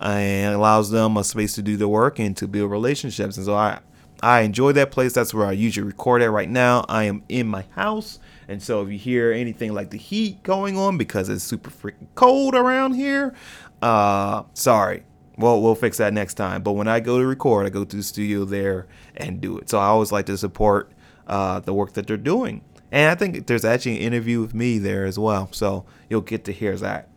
and 0.00 0.54
allows 0.54 0.90
them 0.90 1.16
a 1.16 1.24
space 1.24 1.54
to 1.54 1.62
do 1.62 1.76
their 1.76 1.88
work 1.88 2.18
and 2.18 2.36
to 2.36 2.46
build 2.46 2.70
relationships. 2.70 3.36
And 3.36 3.46
so 3.46 3.54
I, 3.54 3.80
I 4.22 4.40
enjoy 4.40 4.72
that 4.72 4.90
place. 4.90 5.12
That's 5.12 5.34
where 5.34 5.46
I 5.46 5.52
usually 5.52 5.86
record 5.86 6.22
at 6.22 6.30
right 6.30 6.48
now. 6.48 6.84
I 6.88 7.04
am 7.04 7.22
in 7.28 7.48
my 7.48 7.64
house. 7.74 8.18
And 8.48 8.62
so 8.62 8.82
if 8.82 8.90
you 8.90 8.98
hear 8.98 9.32
anything 9.32 9.74
like 9.74 9.90
the 9.90 9.98
heat 9.98 10.42
going 10.42 10.78
on 10.78 10.98
because 10.98 11.28
it's 11.28 11.44
super 11.44 11.70
freaking 11.70 12.06
cold 12.14 12.54
around 12.54 12.94
here, 12.94 13.34
uh, 13.82 14.44
sorry. 14.54 15.04
Well, 15.36 15.62
we'll 15.62 15.76
fix 15.76 15.98
that 15.98 16.12
next 16.12 16.34
time. 16.34 16.62
But 16.62 16.72
when 16.72 16.88
I 16.88 16.98
go 16.98 17.18
to 17.18 17.26
record, 17.26 17.66
I 17.66 17.68
go 17.70 17.84
to 17.84 17.96
the 17.96 18.02
studio 18.02 18.44
there 18.44 18.88
and 19.16 19.40
do 19.40 19.58
it. 19.58 19.70
So 19.70 19.78
I 19.78 19.86
always 19.86 20.10
like 20.10 20.26
to 20.26 20.36
support 20.36 20.90
uh, 21.28 21.60
the 21.60 21.72
work 21.72 21.92
that 21.92 22.06
they're 22.08 22.16
doing. 22.16 22.62
And 22.90 23.10
I 23.10 23.14
think 23.14 23.46
there's 23.46 23.64
actually 23.64 23.96
an 23.96 24.02
interview 24.02 24.40
with 24.40 24.54
me 24.54 24.78
there 24.78 25.04
as 25.04 25.18
well. 25.18 25.48
So 25.52 25.84
you'll 26.08 26.22
get 26.22 26.44
to 26.44 26.52
hear 26.52 26.76
that. 26.76 27.08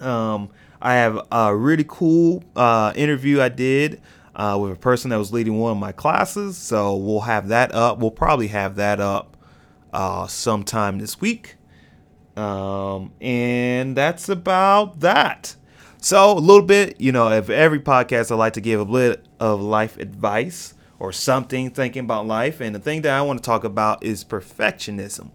Um, 0.00 0.50
I 0.82 0.94
have 0.94 1.20
a 1.32 1.56
really 1.56 1.84
cool 1.86 2.44
uh, 2.54 2.92
interview 2.94 3.40
I 3.40 3.48
did 3.48 4.02
uh, 4.36 4.58
with 4.60 4.72
a 4.72 4.76
person 4.76 5.10
that 5.10 5.16
was 5.16 5.32
leading 5.32 5.58
one 5.58 5.72
of 5.72 5.78
my 5.78 5.92
classes. 5.92 6.58
So 6.58 6.96
we'll 6.96 7.20
have 7.20 7.48
that 7.48 7.74
up. 7.74 7.98
We'll 7.98 8.10
probably 8.10 8.48
have 8.48 8.76
that 8.76 9.00
up 9.00 9.36
uh, 9.92 10.26
sometime 10.26 10.98
this 10.98 11.20
week. 11.20 11.56
Um, 12.36 13.12
and 13.20 13.96
that's 13.96 14.28
about 14.28 15.00
that. 15.00 15.56
So, 15.98 16.36
a 16.36 16.38
little 16.38 16.66
bit, 16.66 17.00
you 17.00 17.12
know, 17.12 17.30
if 17.30 17.48
every 17.48 17.80
podcast 17.80 18.30
I 18.30 18.34
like 18.34 18.52
to 18.54 18.60
give 18.60 18.78
a 18.78 18.84
bit 18.84 19.24
of 19.40 19.62
life 19.62 19.96
advice 19.96 20.73
or 20.98 21.12
something 21.12 21.70
thinking 21.70 22.04
about 22.04 22.26
life. 22.26 22.60
And 22.60 22.74
the 22.74 22.80
thing 22.80 23.02
that 23.02 23.12
I 23.12 23.22
want 23.22 23.38
to 23.38 23.44
talk 23.44 23.64
about 23.64 24.02
is 24.04 24.24
perfectionism. 24.24 25.30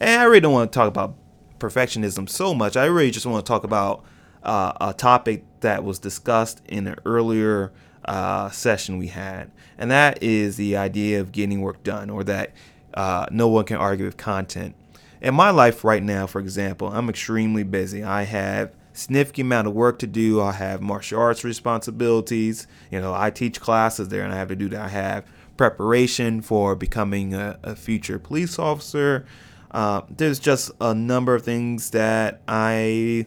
And 0.00 0.20
I 0.20 0.24
really 0.24 0.40
don't 0.40 0.52
want 0.52 0.72
to 0.72 0.76
talk 0.76 0.88
about 0.88 1.14
perfectionism 1.58 2.28
so 2.28 2.54
much. 2.54 2.76
I 2.76 2.84
really 2.86 3.10
just 3.10 3.26
want 3.26 3.44
to 3.44 3.48
talk 3.48 3.64
about 3.64 4.04
uh, 4.42 4.72
a 4.80 4.94
topic 4.94 5.44
that 5.60 5.84
was 5.84 5.98
discussed 5.98 6.62
in 6.68 6.86
an 6.86 6.96
earlier 7.04 7.72
uh, 8.04 8.48
session 8.50 8.96
we 8.96 9.08
had, 9.08 9.50
and 9.76 9.90
that 9.90 10.22
is 10.22 10.56
the 10.56 10.76
idea 10.76 11.20
of 11.20 11.32
getting 11.32 11.60
work 11.60 11.82
done, 11.82 12.08
or 12.08 12.24
that 12.24 12.52
uh, 12.94 13.26
no 13.30 13.48
one 13.48 13.64
can 13.64 13.76
argue 13.76 14.06
with 14.06 14.16
content. 14.16 14.74
In 15.20 15.34
my 15.34 15.50
life 15.50 15.84
right 15.84 16.02
now, 16.02 16.26
for 16.26 16.40
example, 16.40 16.88
I'm 16.88 17.08
extremely 17.08 17.64
busy. 17.64 18.04
I 18.04 18.22
have 18.22 18.72
significant 18.98 19.46
amount 19.46 19.68
of 19.68 19.74
work 19.74 19.98
to 20.00 20.06
do. 20.06 20.40
I 20.40 20.52
have 20.52 20.82
martial 20.82 21.20
arts 21.20 21.44
responsibilities. 21.44 22.66
You 22.90 23.00
know, 23.00 23.14
I 23.14 23.30
teach 23.30 23.60
classes 23.60 24.08
there 24.08 24.22
and 24.22 24.32
I 24.32 24.36
have 24.36 24.48
to 24.48 24.56
do 24.56 24.68
that. 24.70 24.80
I 24.80 24.88
have 24.88 25.24
preparation 25.56 26.42
for 26.42 26.74
becoming 26.74 27.34
a, 27.34 27.58
a 27.62 27.76
future 27.76 28.18
police 28.18 28.58
officer. 28.58 29.24
Uh, 29.70 30.02
there's 30.08 30.38
just 30.38 30.70
a 30.80 30.94
number 30.94 31.34
of 31.34 31.44
things 31.44 31.90
that 31.90 32.40
I 32.48 33.26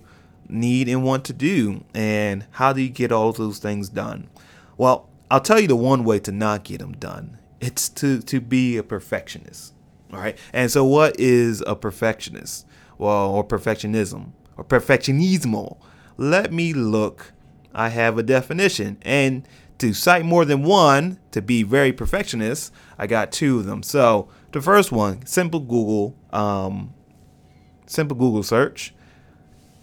need 0.50 0.90
and 0.90 1.04
want 1.04 1.24
to 1.26 1.34
do. 1.34 1.86
And 1.94 2.46
how 2.52 2.74
do 2.74 2.82
you 2.82 2.90
get 2.90 3.12
all 3.12 3.32
those 3.32 3.60
things 3.60 3.90
done? 3.90 4.30
Well, 4.78 5.10
I'll 5.30 5.40
tell 5.40 5.60
you 5.60 5.68
the 5.68 5.76
one 5.76 6.04
way 6.04 6.20
to 6.20 6.32
not 6.32 6.66
get 6.66 6.80
them 6.80 6.94
done. 6.94 7.38
It's 7.62 7.88
to, 7.90 8.20
to 8.22 8.42
be 8.42 8.76
a 8.76 8.84
perfectionist. 8.84 9.74
All 10.12 10.20
right. 10.20 10.38
And 10.52 10.70
so, 10.70 10.84
what 10.84 11.18
is 11.20 11.64
a 11.66 11.76
perfectionist? 11.76 12.66
Well, 12.98 13.30
or 13.30 13.44
perfectionism 13.44 14.34
or 14.58 14.64
perfectionismo? 14.64 15.78
Let 16.18 16.52
me 16.52 16.74
look. 16.74 17.34
I 17.74 17.90
have 17.90 18.18
a 18.18 18.24
definition. 18.24 18.98
And 19.02 19.48
to 19.80 19.94
cite 19.94 20.26
more 20.26 20.46
than 20.46 20.64
one 20.64 21.20
to 21.32 21.42
be 21.42 21.64
very 21.64 21.92
perfectionist, 21.92 22.72
I 22.98 23.08
got 23.08 23.32
two 23.32 23.60
of 23.60 23.66
them. 23.66 23.82
So, 23.82 24.30
the 24.52 24.62
first 24.62 24.92
one, 24.92 25.26
simple 25.26 25.60
Google, 25.60 26.16
um, 26.32 26.94
simple 27.88 28.16
Google 28.16 28.44
search. 28.44 28.94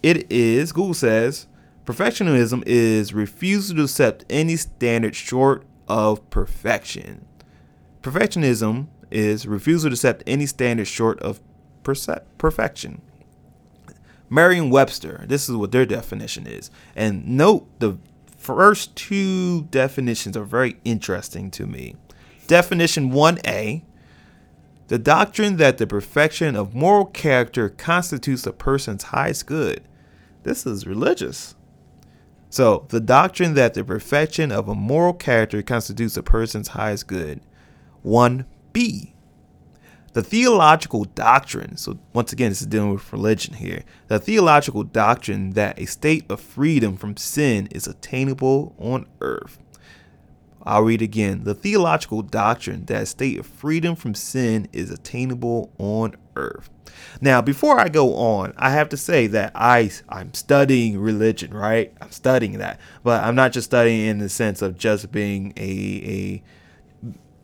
It 0.03 0.31
is, 0.31 0.73
Google 0.73 0.95
says, 0.95 1.49
perfectionism 1.85 2.63
is 2.67 3.13
refusal 3.13 3.77
to 3.77 3.85
accept 3.85 4.25
any 4.31 4.57
standard 4.57 5.17
short 5.17 5.65
of 5.89 6.29
perfection. 6.31 7.25
Perfectionism 8.03 8.87
is 9.11 9.47
refusal 9.47 9.91
to 9.91 9.95
accept 9.95 10.23
any 10.27 10.47
standard 10.47 10.87
short 10.87 11.19
of 11.21 11.41
perfection. 11.83 13.01
Merriam 14.31 14.71
Webster, 14.71 15.25
this 15.27 15.49
is 15.49 15.57
what 15.57 15.73
their 15.73 15.87
definition 15.87 16.47
is. 16.47 16.71
And 16.95 17.27
note 17.27 17.67
the 17.81 17.99
first 18.37 18.95
two 18.97 19.63
definitions 19.65 20.37
are 20.37 20.45
very 20.45 20.77
interesting 20.85 21.51
to 21.53 21.67
me. 21.67 21.97
Definition 22.47 23.11
1A 23.11 23.83
the 24.89 24.99
doctrine 24.99 25.59
that 25.59 25.77
the 25.77 25.87
perfection 25.87 26.57
of 26.57 26.75
moral 26.75 27.05
character 27.05 27.69
constitutes 27.69 28.47
a 28.47 28.53
person's 28.53 29.05
highest 29.05 29.45
good. 29.47 29.83
This 30.45 30.65
is 30.65 30.87
religious. 30.87 31.55
So, 32.49 32.87
the 32.89 33.01
doctrine 33.01 33.53
that 33.53 33.75
the 33.75 33.85
perfection 33.85 34.51
of 34.51 34.67
a 34.67 34.75
moral 34.75 35.13
character 35.13 35.61
constitutes 35.61 36.17
a 36.17 36.23
person's 36.23 36.69
highest 36.69 37.07
good. 37.07 37.43
1b. 38.03 39.13
The 40.19 40.25
theological 40.25 41.05
doctrine, 41.05 41.77
so 41.77 41.97
once 42.13 42.33
again, 42.33 42.51
this 42.51 42.61
is 42.61 42.67
dealing 42.67 42.93
with 42.93 43.13
religion 43.13 43.55
here. 43.55 43.85
The 44.09 44.19
theological 44.19 44.83
doctrine 44.83 45.51
that 45.51 45.79
a 45.79 45.85
state 45.85 46.29
of 46.29 46.41
freedom 46.41 46.97
from 46.97 47.17
sin 47.17 47.69
is 47.71 47.87
attainable 47.87 48.75
on 48.79 49.07
earth. 49.21 49.61
I'll 50.65 50.83
read 50.83 51.03
again. 51.03 51.45
The 51.45 51.55
theological 51.55 52.23
doctrine 52.23 52.87
that 52.87 53.03
a 53.03 53.07
state 53.07 53.39
of 53.39 53.47
freedom 53.47 53.95
from 53.95 54.17
sin 54.17 54.67
is 54.73 54.91
attainable 54.91 55.71
on 55.79 56.17
earth. 56.35 56.69
Now, 57.21 57.41
before 57.41 57.79
I 57.79 57.89
go 57.89 58.17
on, 58.17 58.55
I 58.57 58.71
have 58.71 58.89
to 58.89 58.97
say 58.97 59.29
that 59.29 59.53
I 59.55 59.93
I'm 60.09 60.35
studying 60.35 60.99
religion, 60.99 61.55
right? 61.55 61.95
I'm 62.01 62.11
studying 62.11 62.59
that, 62.59 62.81
but 63.05 63.23
I'm 63.23 63.37
not 63.37 63.53
just 63.53 63.67
studying 63.67 64.05
in 64.09 64.19
the 64.19 64.29
sense 64.29 64.63
of 64.63 64.77
just 64.77 65.13
being 65.13 65.53
a 65.57 65.63
a 65.63 66.43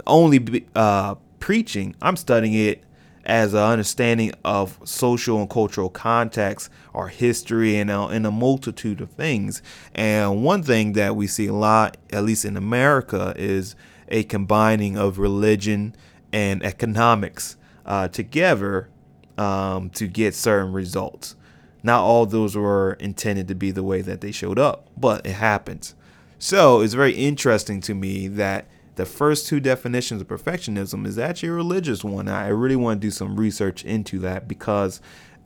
only 0.06 0.66
uh, 0.74 1.14
preaching. 1.44 1.94
I'm 2.00 2.16
studying 2.16 2.54
it 2.54 2.82
as 3.26 3.52
an 3.52 3.60
understanding 3.60 4.32
of 4.46 4.78
social 4.84 5.40
and 5.40 5.50
cultural 5.50 5.90
context 5.90 6.70
or 6.94 7.08
history 7.08 7.76
and 7.76 7.90
a, 7.90 8.06
and 8.06 8.26
a 8.26 8.30
multitude 8.30 9.02
of 9.02 9.10
things. 9.10 9.60
And 9.94 10.42
one 10.42 10.62
thing 10.62 10.94
that 10.94 11.16
we 11.16 11.26
see 11.26 11.48
a 11.48 11.52
lot, 11.52 11.98
at 12.10 12.24
least 12.24 12.46
in 12.46 12.56
America, 12.56 13.34
is 13.36 13.76
a 14.08 14.22
combining 14.22 14.96
of 14.96 15.18
religion 15.18 15.94
and 16.32 16.62
economics 16.62 17.58
uh, 17.84 18.08
together 18.08 18.88
um, 19.36 19.90
to 19.90 20.06
get 20.06 20.34
certain 20.34 20.72
results. 20.72 21.36
Not 21.82 22.00
all 22.00 22.24
those 22.24 22.56
were 22.56 22.94
intended 22.94 23.48
to 23.48 23.54
be 23.54 23.70
the 23.70 23.82
way 23.82 24.00
that 24.00 24.22
they 24.22 24.32
showed 24.32 24.58
up, 24.58 24.88
but 24.96 25.26
it 25.26 25.34
happens. 25.34 25.94
So 26.38 26.80
it's 26.80 26.94
very 26.94 27.12
interesting 27.12 27.82
to 27.82 27.94
me 27.94 28.28
that 28.28 28.64
the 28.96 29.06
first 29.06 29.46
two 29.46 29.60
definitions 29.60 30.20
of 30.20 30.28
perfectionism 30.28 31.06
is 31.06 31.18
actually 31.18 31.48
a 31.50 31.52
religious 31.52 32.04
one. 32.04 32.28
I 32.28 32.48
really 32.48 32.76
want 32.76 33.00
to 33.00 33.06
do 33.06 33.10
some 33.10 33.36
research 33.36 33.84
into 33.84 34.18
that 34.20 34.46
because 34.46 35.00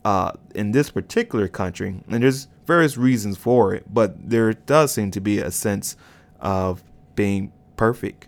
uh, 0.05 0.31
in 0.55 0.71
this 0.71 0.89
particular 0.89 1.47
country, 1.47 2.01
and 2.09 2.23
there's 2.23 2.47
various 2.65 2.97
reasons 2.97 3.37
for 3.37 3.73
it, 3.73 3.91
but 3.93 4.29
there 4.29 4.53
does 4.53 4.91
seem 4.91 5.11
to 5.11 5.19
be 5.19 5.39
a 5.39 5.51
sense 5.51 5.97
of 6.39 6.83
being 7.15 7.51
perfect. 7.75 8.27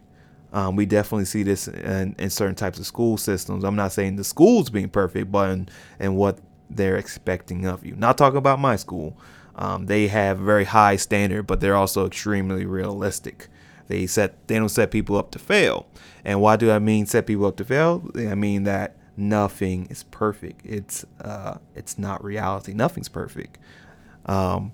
Um, 0.54 0.76
we 0.76 0.86
definitely 0.86 1.26
see 1.26 1.44
this 1.44 1.68
in, 1.68 2.16
in, 2.20 2.30
certain 2.30 2.56
types 2.56 2.78
of 2.78 2.86
school 2.86 3.16
systems. 3.16 3.64
I'm 3.64 3.78
not 3.78 3.94
saying 3.94 4.18
the 4.18 4.24
schools 4.26 4.70
being 4.70 4.90
perfect, 4.90 5.32
but 5.32 5.50
in, 5.50 5.70
in 5.98 6.16
what 6.16 6.40
they're 6.70 6.98
expecting 6.98 7.66
of 7.66 7.86
you. 7.86 7.96
Not 7.96 8.18
talking 8.18 8.38
about 8.38 8.60
my 8.60 8.76
school. 8.76 9.16
Um, 9.56 9.86
they 9.86 10.08
have 10.08 10.40
very 10.40 10.66
high 10.66 10.98
standard, 10.98 11.44
but 11.44 11.62
they're 11.62 11.76
also 11.76 12.06
extremely 12.06 12.66
realistic. 12.66 13.48
They 13.92 14.08
set 14.08 14.48
they 14.48 14.56
don't 14.56 14.70
set 14.70 14.90
people 14.90 15.18
up 15.18 15.32
to 15.32 15.40
fail. 15.40 15.86
And 16.24 16.40
why 16.40 16.56
do 16.56 16.72
I 16.72 16.80
mean 16.80 17.06
set 17.06 17.28
people 17.28 17.46
up 17.46 17.58
to 17.58 17.66
fail? 17.66 18.10
I 18.16 18.36
mean 18.36 18.64
that 18.64 18.96
nothing 19.18 19.88
is 19.88 20.04
perfect. 20.04 20.62
It's 20.64 21.04
uh 21.20 21.58
it's 21.76 22.00
not 22.00 22.24
reality. 22.24 22.74
Nothing's 22.74 23.10
perfect. 23.10 23.58
Um 24.26 24.72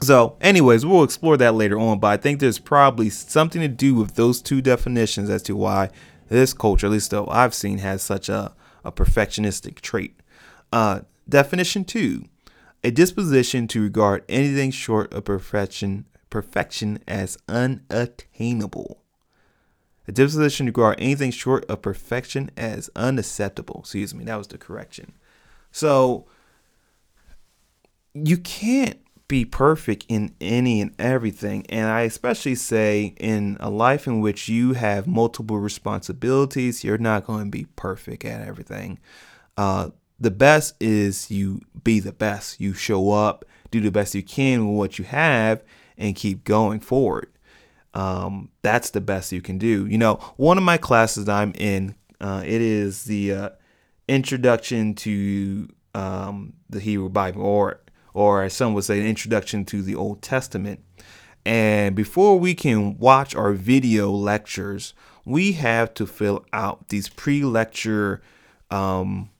so, 0.00 0.36
anyways, 0.40 0.84
we'll 0.84 1.04
explore 1.04 1.36
that 1.36 1.54
later 1.54 1.78
on, 1.78 2.00
but 2.00 2.08
I 2.08 2.16
think 2.16 2.40
there's 2.40 2.58
probably 2.58 3.08
something 3.08 3.60
to 3.60 3.68
do 3.68 3.94
with 3.94 4.16
those 4.16 4.42
two 4.42 4.60
definitions 4.60 5.30
as 5.30 5.44
to 5.44 5.54
why 5.54 5.90
this 6.28 6.52
culture, 6.52 6.88
at 6.88 6.92
least 6.92 7.12
though 7.12 7.28
I've 7.28 7.54
seen, 7.54 7.78
has 7.78 8.02
such 8.02 8.28
a, 8.28 8.52
a 8.84 8.90
perfectionistic 8.90 9.80
trait. 9.80 10.18
Uh, 10.72 11.02
definition 11.28 11.84
two 11.84 12.24
a 12.82 12.90
disposition 12.90 13.68
to 13.68 13.80
regard 13.80 14.24
anything 14.28 14.72
short 14.72 15.12
of 15.14 15.24
perfection 15.24 16.06
perfection 16.32 16.98
as 17.06 17.36
unattainable. 17.46 19.02
A 20.08 20.12
disposition 20.12 20.66
to 20.66 20.70
regard 20.70 20.98
anything 20.98 21.30
short 21.30 21.64
of 21.66 21.82
perfection 21.82 22.50
as 22.56 22.90
unacceptable. 22.96 23.80
Excuse 23.80 24.14
me, 24.14 24.24
that 24.24 24.36
was 24.36 24.48
the 24.48 24.56
correction. 24.56 25.12
So 25.70 26.26
you 28.14 28.38
can't 28.38 28.98
be 29.28 29.44
perfect 29.44 30.06
in 30.08 30.34
any 30.40 30.80
and 30.80 30.94
everything. 30.98 31.66
And 31.68 31.86
I 31.86 32.00
especially 32.02 32.54
say 32.54 33.14
in 33.20 33.58
a 33.60 33.68
life 33.68 34.06
in 34.06 34.20
which 34.20 34.48
you 34.48 34.72
have 34.72 35.06
multiple 35.06 35.58
responsibilities, 35.58 36.82
you're 36.82 36.98
not 36.98 37.26
going 37.26 37.44
to 37.44 37.50
be 37.50 37.66
perfect 37.76 38.24
at 38.24 38.46
everything. 38.46 38.98
Uh, 39.58 39.90
the 40.18 40.30
best 40.30 40.74
is 40.80 41.30
you 41.30 41.60
be 41.84 42.00
the 42.00 42.12
best. 42.12 42.58
You 42.58 42.72
show 42.72 43.12
up, 43.12 43.44
do 43.70 43.80
the 43.80 43.90
best 43.90 44.14
you 44.14 44.22
can 44.22 44.66
with 44.66 44.78
what 44.78 44.98
you 44.98 45.04
have, 45.04 45.62
and 45.96 46.16
keep 46.16 46.44
going 46.44 46.80
forward. 46.80 47.28
Um, 47.94 48.50
that's 48.62 48.90
the 48.90 49.00
best 49.00 49.32
you 49.32 49.42
can 49.42 49.58
do. 49.58 49.86
You 49.86 49.98
know, 49.98 50.14
one 50.36 50.56
of 50.56 50.64
my 50.64 50.78
classes 50.78 51.28
I'm 51.28 51.52
in, 51.56 51.94
uh, 52.20 52.42
it 52.44 52.60
is 52.60 53.04
the 53.04 53.32
uh, 53.32 53.48
introduction 54.08 54.94
to 54.94 55.68
um, 55.94 56.54
the 56.70 56.80
Hebrew 56.80 57.08
Bible, 57.08 57.42
or 57.42 57.80
or 58.14 58.42
as 58.42 58.54
some 58.54 58.74
would 58.74 58.84
say, 58.84 59.00
an 59.00 59.06
introduction 59.06 59.64
to 59.66 59.82
the 59.82 59.94
Old 59.94 60.22
Testament. 60.22 60.80
And 61.44 61.96
before 61.96 62.38
we 62.38 62.54
can 62.54 62.98
watch 62.98 63.34
our 63.34 63.52
video 63.52 64.10
lectures, 64.10 64.94
we 65.24 65.52
have 65.52 65.92
to 65.94 66.06
fill 66.06 66.44
out 66.52 66.88
these 66.88 67.08
pre-lecture 67.08 68.22
um, 68.70 69.30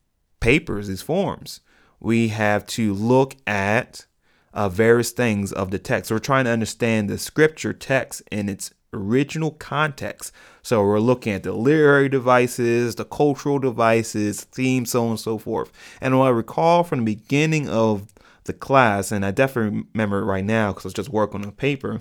papers, 0.40 0.88
these 0.88 1.02
forms. 1.02 1.60
We 2.00 2.28
have 2.28 2.66
to 2.68 2.92
look 2.94 3.36
at 3.46 4.06
uh, 4.54 4.68
various 4.68 5.10
things 5.10 5.52
of 5.52 5.70
the 5.70 5.78
text. 5.78 6.08
So 6.08 6.14
we're 6.14 6.20
trying 6.20 6.44
to 6.44 6.50
understand 6.50 7.08
the 7.08 7.18
scripture 7.18 7.72
text 7.72 8.22
in 8.30 8.48
its 8.48 8.72
original 8.92 9.52
context. 9.52 10.32
So 10.62 10.82
we're 10.82 11.00
looking 11.00 11.32
at 11.32 11.42
the 11.42 11.52
literary 11.52 12.08
devices, 12.08 12.94
the 12.94 13.04
cultural 13.04 13.58
devices, 13.58 14.42
themes, 14.42 14.90
so 14.90 15.04
on 15.04 15.10
and 15.10 15.20
so 15.20 15.38
forth. 15.38 15.72
And 16.00 16.18
what 16.18 16.26
I 16.26 16.30
recall 16.30 16.84
from 16.84 17.00
the 17.00 17.14
beginning 17.14 17.68
of 17.68 18.12
the 18.44 18.52
class, 18.52 19.12
and 19.12 19.24
I 19.24 19.30
definitely 19.30 19.84
remember 19.94 20.18
it 20.20 20.24
right 20.24 20.44
now 20.44 20.72
because 20.72 20.84
I 20.84 20.88
was 20.88 20.94
just 20.94 21.08
working 21.08 21.42
on 21.42 21.48
a 21.48 21.52
paper, 21.52 22.00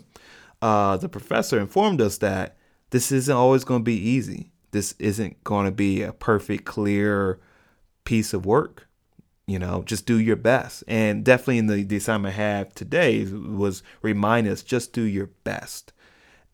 uh, 0.62 0.98
the 0.98 1.10
professor 1.10 1.60
informed 1.60 2.02
us 2.02 2.18
that 2.20 2.58
this 2.90 3.12
isn't 3.12 3.36
always 3.36 3.64
going 3.64 3.82
to 3.82 3.86
be 3.86 3.96
easy. 3.96 4.52
This 4.72 4.94
isn't 5.00 5.44
going 5.44 5.66
to 5.66 5.72
be 5.72 6.02
a 6.02 6.14
perfect, 6.14 6.66
clear 6.66 7.40
piece 8.04 8.34
of 8.34 8.46
work 8.46 8.88
you 9.48 9.60
know 9.60 9.84
just 9.84 10.06
do 10.06 10.20
your 10.20 10.36
best. 10.36 10.84
And 10.88 11.24
definitely 11.24 11.58
in 11.60 11.68
the, 11.68 11.84
the 11.84 11.98
assignment 11.98 12.34
i 12.34 12.38
have 12.38 12.74
today 12.74 13.26
was 13.26 13.84
remind 14.02 14.48
us 14.48 14.64
just 14.64 14.94
do 14.94 15.04
your 15.04 15.28
best. 15.44 15.94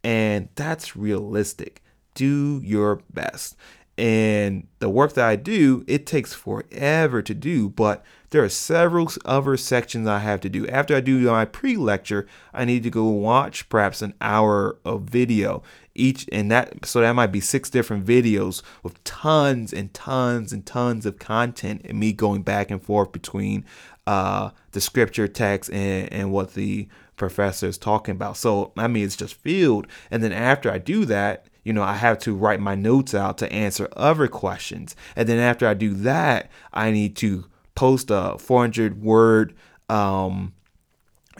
And 0.03 0.49
that's 0.55 0.95
realistic. 0.95 1.83
Do 2.13 2.61
your 2.63 3.01
best. 3.11 3.55
And 3.97 4.67
the 4.79 4.89
work 4.89 5.13
that 5.13 5.27
i 5.27 5.35
do 5.35 5.83
it 5.87 6.05
takes 6.05 6.33
forever 6.33 7.21
to 7.21 7.33
do 7.33 7.69
but 7.69 8.05
there 8.29 8.43
are 8.43 8.49
several 8.49 9.09
other 9.25 9.55
sections 9.55 10.07
I 10.07 10.19
have 10.19 10.41
to 10.41 10.49
do. 10.49 10.67
After 10.67 10.95
I 10.95 10.99
do 10.99 11.19
my 11.19 11.45
pre 11.45 11.77
lecture, 11.77 12.27
I 12.53 12.65
need 12.65 12.83
to 12.83 12.89
go 12.89 13.05
watch 13.05 13.69
perhaps 13.69 14.01
an 14.01 14.13
hour 14.19 14.77
of 14.83 15.03
video 15.03 15.63
each 15.97 16.27
and 16.31 16.51
that 16.51 16.85
so 16.85 17.01
that 17.01 17.13
might 17.13 17.31
be 17.31 17.39
six 17.39 17.69
different 17.69 18.05
videos 18.05 18.61
with 18.83 19.03
tons 19.03 19.73
and 19.73 19.93
tons 19.93 20.53
and 20.53 20.65
tons 20.65 21.05
of 21.05 21.19
content 21.19 21.81
and 21.85 21.99
me 21.99 22.13
going 22.13 22.41
back 22.41 22.71
and 22.71 22.81
forth 22.81 23.11
between 23.11 23.65
uh, 24.05 24.51
the 24.71 24.79
scripture 24.79 25.27
text 25.27 25.69
and, 25.71 26.11
and 26.13 26.31
what 26.31 26.53
the 26.53 26.87
professor 27.15 27.67
is 27.67 27.77
talking 27.77 28.13
about 28.13 28.37
so 28.37 28.71
i 28.77 28.87
mean 28.87 29.03
it's 29.03 29.15
just 29.15 29.35
filled 29.35 29.87
and 30.11 30.23
then 30.23 30.31
after 30.31 30.71
i 30.71 30.77
do 30.77 31.03
that 31.05 31.47
you 31.67 31.73
know, 31.73 31.83
I 31.83 31.95
have 31.95 32.17
to 32.19 32.33
write 32.33 32.61
my 32.61 32.75
notes 32.75 33.13
out 33.13 33.37
to 33.39 33.51
answer 33.51 33.89
other 33.97 34.29
questions. 34.29 34.95
And 35.17 35.27
then 35.27 35.37
after 35.37 35.67
I 35.67 35.73
do 35.73 35.93
that, 35.95 36.49
I 36.71 36.91
need 36.91 37.17
to 37.17 37.43
post 37.75 38.09
a 38.09 38.37
400 38.39 39.03
word 39.03 39.53
um, 39.89 40.53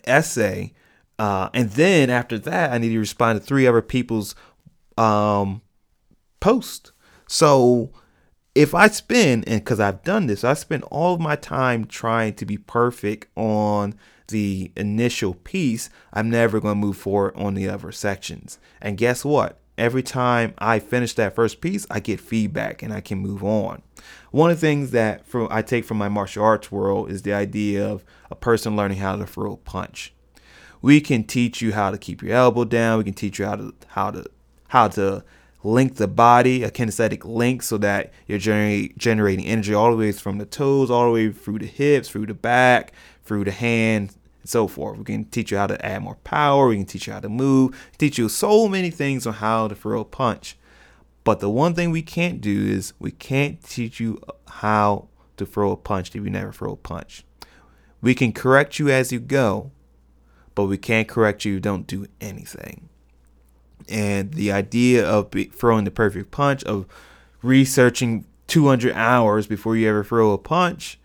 essay. 0.06 0.74
Uh, 1.17 1.48
and 1.54 1.70
then 1.72 2.10
after 2.10 2.38
that, 2.39 2.74
I 2.74 2.78
need 2.78 2.89
to 2.89 3.00
respond 3.00 3.39
to 3.39 3.46
three 3.46 3.65
other 3.65 3.82
people's 3.82 4.36
um, 4.97 5.62
posts. 6.39 6.91
So 7.27 7.91
if 8.55 8.73
I 8.73 8.88
spend, 8.88 9.47
and 9.47 9.60
because 9.63 9.79
I've 9.79 10.03
done 10.03 10.27
this, 10.27 10.43
I 10.43 10.53
spend 10.55 10.83
all 10.86 11.13
of 11.13 11.19
my 11.19 11.36
time 11.36 11.86
trying 11.86 12.33
to 12.36 12.45
be 12.45 12.57
perfect 12.57 13.27
on 13.36 13.93
the 14.29 14.71
initial 14.75 15.33
piece, 15.36 15.89
I'm 16.12 16.29
never 16.29 16.60
going 16.60 16.73
to 16.75 16.88
move 16.88 16.97
forward 16.97 17.36
on 17.36 17.53
the 17.53 17.69
other 17.69 17.91
sections. 17.91 18.60
And 18.81 18.97
guess 18.97 19.23
what? 19.23 19.60
Every 19.77 20.01
time 20.01 20.55
I 20.57 20.79
finish 20.79 21.13
that 21.13 21.36
first 21.36 21.62
piece, 21.62 21.86
I 21.91 21.99
get 21.99 22.19
feedback 22.19 22.81
and 22.81 22.91
I 22.91 22.99
can 22.99 23.19
move 23.19 23.43
on. 23.43 23.83
One 24.31 24.49
of 24.49 24.60
the 24.60 24.67
things 24.67 24.89
that 24.91 25.23
I 25.51 25.62
take 25.62 25.86
from 25.86 25.97
my 25.97 26.10
martial 26.10 26.43
arts 26.43 26.71
world 26.71 27.12
is 27.12 27.21
the 27.21 27.33
idea 27.33 27.88
of 27.88 28.03
a 28.31 28.36
person 28.36 28.75
learning 28.75 28.97
how 28.97 29.15
to 29.15 29.25
throw 29.27 29.53
a 29.53 29.57
punch. 29.57 30.13
We 30.81 30.99
can 30.99 31.23
teach 31.23 31.62
you 31.62 31.73
how 31.73 31.91
to 31.91 31.97
keep 31.97 32.23
your 32.23 32.33
elbow 32.33 32.65
down. 32.65 32.97
We 32.97 33.03
can 33.03 33.13
teach 33.13 33.38
you 33.38 33.45
how 33.45 33.55
to 33.55 33.73
how 33.89 34.12
to 34.12 34.25
how 34.69 34.88
to 34.89 35.23
link 35.63 35.95
the 35.95 36.08
body, 36.08 36.63
a 36.63 36.71
kinesthetic 36.71 37.25
link, 37.25 37.62
so 37.62 37.77
that 37.77 38.13
you're 38.27 38.39
generate, 38.39 38.97
generating 38.97 39.45
energy 39.45 39.73
all 39.73 39.91
the 39.91 39.97
way 39.97 40.12
from 40.12 40.38
the 40.38 40.45
toes, 40.45 40.89
all 40.89 41.06
the 41.06 41.12
way 41.12 41.32
through 41.32 41.60
the 41.60 41.65
hips, 41.65 42.10
through 42.10 42.25
the 42.25 42.34
back, 42.34 42.93
through 43.23 43.43
the 43.43 43.51
hand, 43.51 44.15
and 44.41 44.49
so 44.49 44.67
forth. 44.67 44.97
We 44.97 45.03
can 45.03 45.25
teach 45.25 45.51
you 45.51 45.58
how 45.58 45.67
to 45.67 45.86
add 45.86 46.03
more 46.03 46.15
power. 46.23 46.67
We 46.67 46.77
can 46.77 46.86
teach 46.86 47.08
you 47.08 47.13
how 47.13 47.19
to 47.19 47.30
move. 47.30 47.77
Teach 47.97 48.17
you 48.17 48.30
so 48.30 48.67
many 48.67 48.89
things 48.89 49.27
on 49.27 49.34
how 49.34 49.67
to 49.67 49.75
throw 49.75 50.01
a 50.01 50.06
punch. 50.06 50.58
But 51.23 51.41
the 51.41 51.49
one 51.49 51.73
thing 51.73 51.91
we 51.91 52.01
can't 52.01 52.39
do 52.39 52.65
is 52.67 52.93
we 52.99 53.12
can't 53.12 53.62
teach 53.62 53.99
you 53.99 54.21
uh, 54.30 54.32
how 54.49 55.10
to 55.36 55.45
throw 55.45 55.71
a 55.71 55.77
punch 55.77 56.10
if 56.10 56.15
you 56.15 56.30
never 56.30 56.53
throw 56.53 56.71
a 56.71 56.77
punch. 56.77 57.25
We 58.01 58.15
can 58.15 58.32
correct 58.32 58.80
you 58.80 58.89
as 58.89 59.12
you 59.12 59.19
go, 59.19 59.71
but 60.56 60.65
we 60.65 60.77
can't 60.77 61.08
correct 61.08 61.43
you 61.43 61.60
don't 61.60 61.86
do 61.86 62.08
anything. 62.21 62.88
And 63.89 64.34
the 64.34 64.52
idea 64.52 65.08
of 65.08 65.32
throwing 65.54 65.86
the 65.86 65.91
perfect 65.91 66.32
punch, 66.32 66.63
of 66.63 66.86
researching 67.41 68.26
200 68.47 68.93
hours 68.93 69.47
before 69.47 69.76
you 69.76 69.88
ever 69.89 70.04
throw 70.04 70.32
a 70.32 70.38
punch, 70.38 71.00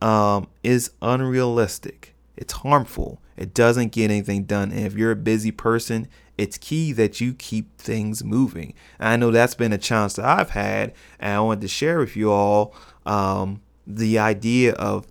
um, 0.00 0.48
is 0.62 0.90
unrealistic. 1.02 2.14
It's 2.36 2.52
harmful. 2.52 3.20
It 3.36 3.54
doesn't 3.54 3.92
get 3.92 4.10
anything 4.10 4.44
done. 4.44 4.70
And 4.70 4.86
if 4.86 4.94
you're 4.94 5.10
a 5.10 5.16
busy 5.16 5.50
person, 5.50 6.08
it's 6.38 6.58
key 6.58 6.92
that 6.92 7.20
you 7.20 7.34
keep 7.34 7.78
things 7.78 8.22
moving. 8.22 8.74
And 8.98 9.08
I 9.08 9.16
know 9.16 9.30
that's 9.30 9.54
been 9.54 9.72
a 9.72 9.78
chance 9.78 10.14
that 10.14 10.24
I've 10.24 10.50
had, 10.50 10.92
and 11.18 11.32
I 11.34 11.40
wanted 11.40 11.62
to 11.62 11.68
share 11.68 11.98
with 11.98 12.16
you 12.16 12.30
all 12.30 12.74
um, 13.04 13.62
the 13.86 14.18
idea 14.18 14.72
of 14.74 15.06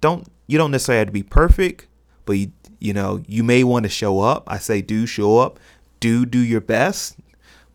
don't 0.00 0.26
you 0.46 0.58
don't 0.58 0.70
necessarily 0.70 1.00
have 1.00 1.08
to 1.08 1.12
be 1.12 1.22
perfect, 1.22 1.86
but 2.24 2.34
you 2.34 2.52
you 2.78 2.92
know 2.92 3.22
you 3.26 3.42
may 3.42 3.64
want 3.64 3.84
to 3.84 3.88
show 3.88 4.20
up. 4.20 4.44
I 4.46 4.58
say 4.58 4.82
do 4.82 5.06
show 5.06 5.38
up, 5.38 5.58
do 6.04 6.26
do 6.26 6.38
your 6.38 6.60
best, 6.60 7.16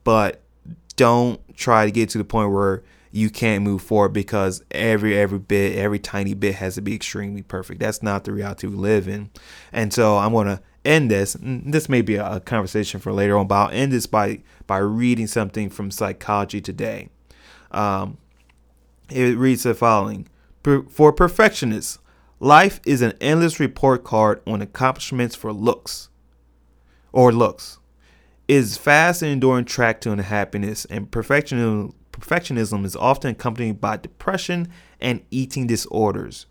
but 0.04 0.44
don't 0.96 1.42
try 1.58 1.84
to 1.86 1.92
get 1.92 2.10
to 2.10 2.20
the 2.20 2.24
point 2.24 2.52
where 2.52 2.84
you 3.12 3.32
can't 3.32 3.64
move 3.64 3.82
forward 3.82 4.10
because 4.10 4.64
every 4.70 5.18
every 5.18 5.40
bit 5.40 5.76
every 5.76 5.98
tiny 5.98 6.36
bit 6.36 6.54
has 6.54 6.76
to 6.76 6.82
be 6.82 6.94
extremely 6.94 7.42
perfect. 7.42 7.80
That's 7.80 8.04
not 8.04 8.26
the 8.26 8.32
reality 8.32 8.68
we 8.68 8.76
live 8.76 9.08
in. 9.08 9.32
And 9.72 9.92
so 9.92 10.18
i'm 10.18 10.32
to 10.34 10.62
end 10.86 11.10
this. 11.10 11.36
This 11.42 11.90
may 11.90 12.04
be 12.04 12.18
a 12.18 12.40
conversation 12.40 13.00
for 13.00 13.12
later 13.12 13.36
on 13.36 13.48
but 13.48 13.56
i'll 13.56 13.72
end 13.72 13.94
this 13.94 14.06
by 14.06 14.44
by 14.68 14.78
reading 14.78 15.26
something 15.26 15.72
from 15.72 15.90
psychology 15.90 16.62
today. 16.62 17.10
Um, 17.72 18.20
it 19.10 19.40
reads 19.40 19.64
the 19.64 19.74
following. 19.74 20.28
For 20.64 21.12
perfectionists 21.12 21.98
life 22.40 22.80
is 22.86 23.02
an 23.02 23.14
endless 23.20 23.60
report 23.60 24.04
card 24.04 24.44
on 24.46 24.62
accomplishments 24.62 25.36
for 25.36 25.52
looks 25.52 26.10
or 27.12 27.32
looks 27.32 27.79
is 28.50 28.78
fast 28.78 29.22
and 29.22 29.32
enduring 29.32 29.64
track 29.64 30.02
to 30.02 30.12
unhappiness 30.12 30.84
and 30.86 31.12
perfectionism 31.12 32.84
is 32.84 32.96
often 32.96 33.30
accompanied 33.30 33.80
by 33.80 33.96
depression 33.96 34.68
and 35.00 35.22
eating 35.30 35.68
disorders. 35.68 36.48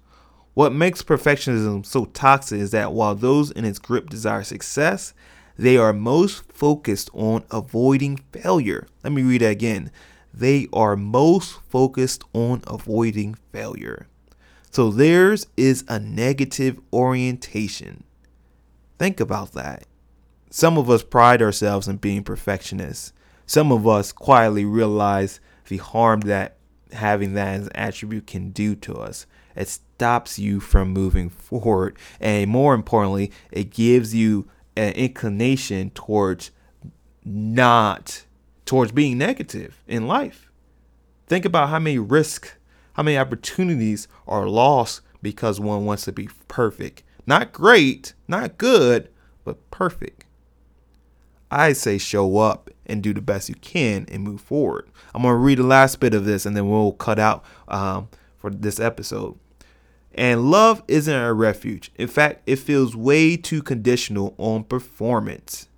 What 0.55 0.73
makes 0.73 1.03
perfectionism 1.03 1.85
so 1.85 2.05
toxic 2.05 2.61
is 2.61 2.71
that 2.71 2.93
while 2.93 3.17
those 3.17 3.51
in 3.51 3.65
its 3.65 3.81
grip 3.81 4.11
desire 4.11 4.45
success, 4.45 5.13
they 5.57 5.77
are 5.77 5.93
most 5.93 6.45
focused 6.53 7.11
on 7.15 7.43
avoiding 7.51 8.19
failure. 8.31 8.87
Let 9.03 9.13
me 9.13 9.23
read 9.23 9.41
that 9.41 9.51
again. 9.51 9.91
They 10.33 10.69
are 10.73 10.95
most 10.95 11.59
focused 11.69 12.23
on 12.33 12.63
avoiding 12.69 13.35
failure. 13.51 14.07
So 14.71 14.93
theirs 14.93 15.49
is 15.57 15.85
a 15.89 15.99
negative 15.99 16.79
orientation. 16.93 18.05
Think 19.01 19.19
about 19.19 19.55
that. 19.55 19.88
Some 20.51 20.79
of 20.79 20.89
us 20.89 21.03
pride 21.03 21.43
ourselves 21.43 21.89
in 21.89 21.97
being 21.97 22.25
perfectionists. 22.25 23.13
Some 23.47 23.73
of 23.73 23.87
us 23.87 24.13
quietly 24.13 24.65
realize 24.65 25.41
the 25.69 25.79
harm 25.79 26.21
that 26.23 26.57
having 26.93 27.35
that 27.35 27.61
as 27.61 27.67
an 27.67 27.73
attribute 27.75 28.27
can 28.27 28.51
do 28.51 28.75
to 28.77 28.95
us. 28.95 29.27
It 29.55 29.69
stops 29.69 30.39
you 30.39 30.61
from 30.61 30.93
moving 30.93 31.29
forward. 31.29 31.99
And 32.21 32.51
more 32.51 32.75
importantly, 32.75 33.33
it 33.51 33.71
gives 33.71 34.15
you 34.15 34.49
an 34.77 34.93
inclination 34.95 35.91
towards 35.91 36.51
not, 37.25 38.25
towards 38.65 38.93
being 38.93 39.19
negative 39.19 39.83
in 39.87 40.07
life. 40.07 40.51
Think 41.27 41.45
about 41.45 41.69
how 41.69 41.79
many 41.79 41.99
risks, 41.99 42.53
how 42.95 43.03
many 43.03 43.19
opportunities 43.19 44.09
are 44.27 44.49
lost 44.49 45.03
because 45.21 45.61
one 45.61 45.85
wants 45.85 46.05
to 46.05 46.13
be 46.13 46.29
perfect. 46.47 47.03
Not 47.27 47.53
great, 47.53 48.15
not 48.27 48.57
good, 48.57 49.11
but 49.45 49.71
perfect. 49.71 50.18
I 51.51 51.73
say 51.73 51.99
show 51.99 52.39
up 52.39 52.71
and 52.87 53.03
do 53.03 53.15
the 53.15 53.21
best 53.21 53.49
you 53.49 53.55
can 53.57 54.07
and 54.11 54.23
move 54.23 54.41
forward. 54.41 54.89
I'm 55.15 55.23
going 55.23 55.33
to 55.33 55.39
read 55.39 55.59
the 55.59 55.65
last 55.65 56.01
bit 56.01 56.15
of 56.15 56.25
this 56.25 56.47
and 56.47 56.57
then 56.57 56.69
we'll 56.69 56.93
cut 56.93 57.19
out 57.19 57.45
um, 57.69 58.09
for 58.37 58.51
this 58.51 58.81
episode. 58.81 59.39
And 60.15 60.51
love 60.51 60.83
isn't 60.89 61.15
a 61.15 61.33
refuge. 61.33 61.93
In 61.95 62.09
fact, 62.09 62.43
it 62.47 62.57
feels 62.57 62.97
way 62.97 63.37
too 63.37 63.63
conditional 63.63 64.35
on 64.37 64.65
performance. 64.65 65.69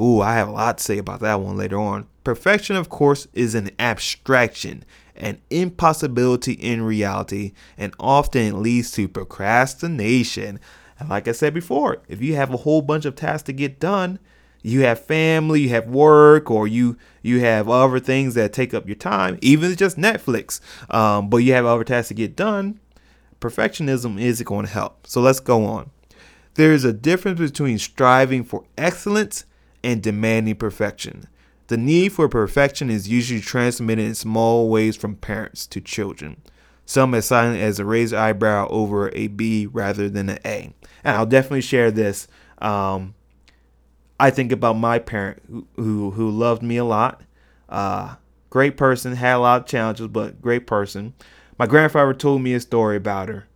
Ooh, 0.00 0.20
I 0.20 0.34
have 0.34 0.48
a 0.48 0.52
lot 0.52 0.78
to 0.78 0.84
say 0.84 0.98
about 0.98 1.20
that 1.20 1.40
one 1.40 1.56
later 1.56 1.78
on. 1.78 2.06
Perfection, 2.24 2.76
of 2.76 2.88
course, 2.88 3.28
is 3.34 3.54
an 3.54 3.70
abstraction, 3.78 4.84
an 5.14 5.42
impossibility 5.50 6.52
in 6.52 6.82
reality, 6.82 7.52
and 7.76 7.94
often 8.00 8.62
leads 8.62 8.90
to 8.92 9.08
procrastination. 9.08 10.58
And 10.98 11.10
like 11.10 11.28
I 11.28 11.32
said 11.32 11.52
before, 11.52 11.98
if 12.08 12.22
you 12.22 12.36
have 12.36 12.54
a 12.54 12.58
whole 12.58 12.80
bunch 12.80 13.04
of 13.04 13.16
tasks 13.16 13.46
to 13.46 13.52
get 13.52 13.78
done, 13.78 14.18
you 14.62 14.82
have 14.82 15.04
family, 15.04 15.62
you 15.62 15.68
have 15.70 15.88
work, 15.88 16.50
or 16.50 16.66
you 16.66 16.96
you 17.22 17.40
have 17.40 17.68
other 17.68 18.00
things 18.00 18.34
that 18.34 18.52
take 18.52 18.72
up 18.72 18.86
your 18.86 18.96
time, 18.96 19.38
even 19.42 19.74
just 19.76 19.96
Netflix. 19.96 20.60
Um, 20.92 21.28
but 21.28 21.38
you 21.38 21.52
have 21.52 21.66
other 21.66 21.84
tasks 21.84 22.08
to 22.08 22.14
get 22.14 22.36
done. 22.36 22.80
Perfectionism 23.40 24.20
isn't 24.20 24.46
going 24.46 24.66
to 24.66 24.72
help. 24.72 25.06
So 25.06 25.20
let's 25.20 25.40
go 25.40 25.64
on. 25.64 25.90
There 26.54 26.72
is 26.72 26.84
a 26.84 26.92
difference 26.92 27.40
between 27.40 27.78
striving 27.78 28.44
for 28.44 28.64
excellence 28.76 29.44
and 29.82 30.02
demanding 30.02 30.56
perfection. 30.56 31.26
The 31.68 31.76
need 31.76 32.12
for 32.12 32.28
perfection 32.28 32.90
is 32.90 33.08
usually 33.08 33.40
transmitted 33.40 34.04
in 34.04 34.14
small 34.14 34.68
ways 34.68 34.96
from 34.96 35.16
parents 35.16 35.66
to 35.68 35.80
children. 35.80 36.42
Some 36.84 37.14
as 37.14 37.26
silent 37.26 37.60
as 37.60 37.78
a 37.78 37.84
raised 37.84 38.12
eyebrow 38.12 38.68
over 38.68 39.10
a 39.14 39.28
B 39.28 39.66
rather 39.66 40.10
than 40.10 40.28
an 40.28 40.38
A. 40.44 40.74
And 41.02 41.16
I'll 41.16 41.26
definitely 41.26 41.62
share 41.62 41.90
this 41.90 42.28
um, 42.58 43.14
I 44.22 44.30
think 44.30 44.52
about 44.52 44.74
my 44.74 45.00
parent 45.00 45.42
who 45.74 46.12
who, 46.12 46.30
loved 46.30 46.62
me 46.62 46.76
a 46.76 46.84
lot. 46.84 47.22
Uh, 47.68 48.14
great 48.50 48.76
person, 48.76 49.16
had 49.16 49.34
a 49.34 49.38
lot 49.38 49.62
of 49.62 49.66
challenges, 49.66 50.06
but 50.06 50.40
great 50.40 50.64
person. 50.64 51.14
My 51.58 51.66
grandfather 51.66 52.14
told 52.14 52.40
me 52.40 52.54
a 52.54 52.60
story 52.60 52.96
about 52.96 53.28
her. 53.28 53.48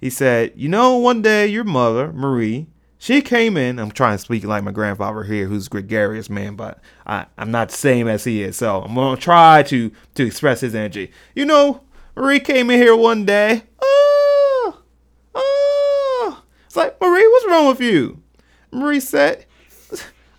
He 0.00 0.08
said, 0.08 0.52
"You 0.54 0.68
know, 0.68 0.96
one 0.96 1.20
day 1.20 1.48
your 1.48 1.64
mother, 1.64 2.12
Marie, 2.12 2.68
she 2.96 3.20
came 3.20 3.56
in. 3.56 3.80
I'm 3.80 3.90
trying 3.90 4.14
to 4.14 4.22
speak 4.22 4.44
like 4.44 4.62
my 4.62 4.70
grandfather 4.70 5.24
here, 5.24 5.46
who's 5.46 5.66
gregarious 5.66 6.30
man, 6.30 6.54
but 6.54 6.78
I, 7.04 7.26
I'm 7.36 7.50
not 7.50 7.70
the 7.70 7.76
same 7.76 8.06
as 8.06 8.22
he 8.22 8.44
is. 8.44 8.56
So 8.56 8.82
I'm 8.82 8.94
gonna 8.94 9.16
try 9.16 9.64
to 9.64 9.90
to 10.14 10.24
express 10.24 10.60
his 10.60 10.76
energy. 10.76 11.10
You 11.34 11.44
know, 11.44 11.82
Marie 12.14 12.38
came 12.38 12.70
in 12.70 12.80
here 12.80 12.94
one 12.94 13.24
day. 13.24 13.64
Oh, 13.82 14.80
oh. 15.34 16.44
It's 16.66 16.76
like 16.76 17.00
Marie, 17.00 17.26
what's 17.26 17.46
wrong 17.48 17.66
with 17.66 17.80
you? 17.80 18.22
Marie 18.70 19.00
said, 19.00 19.46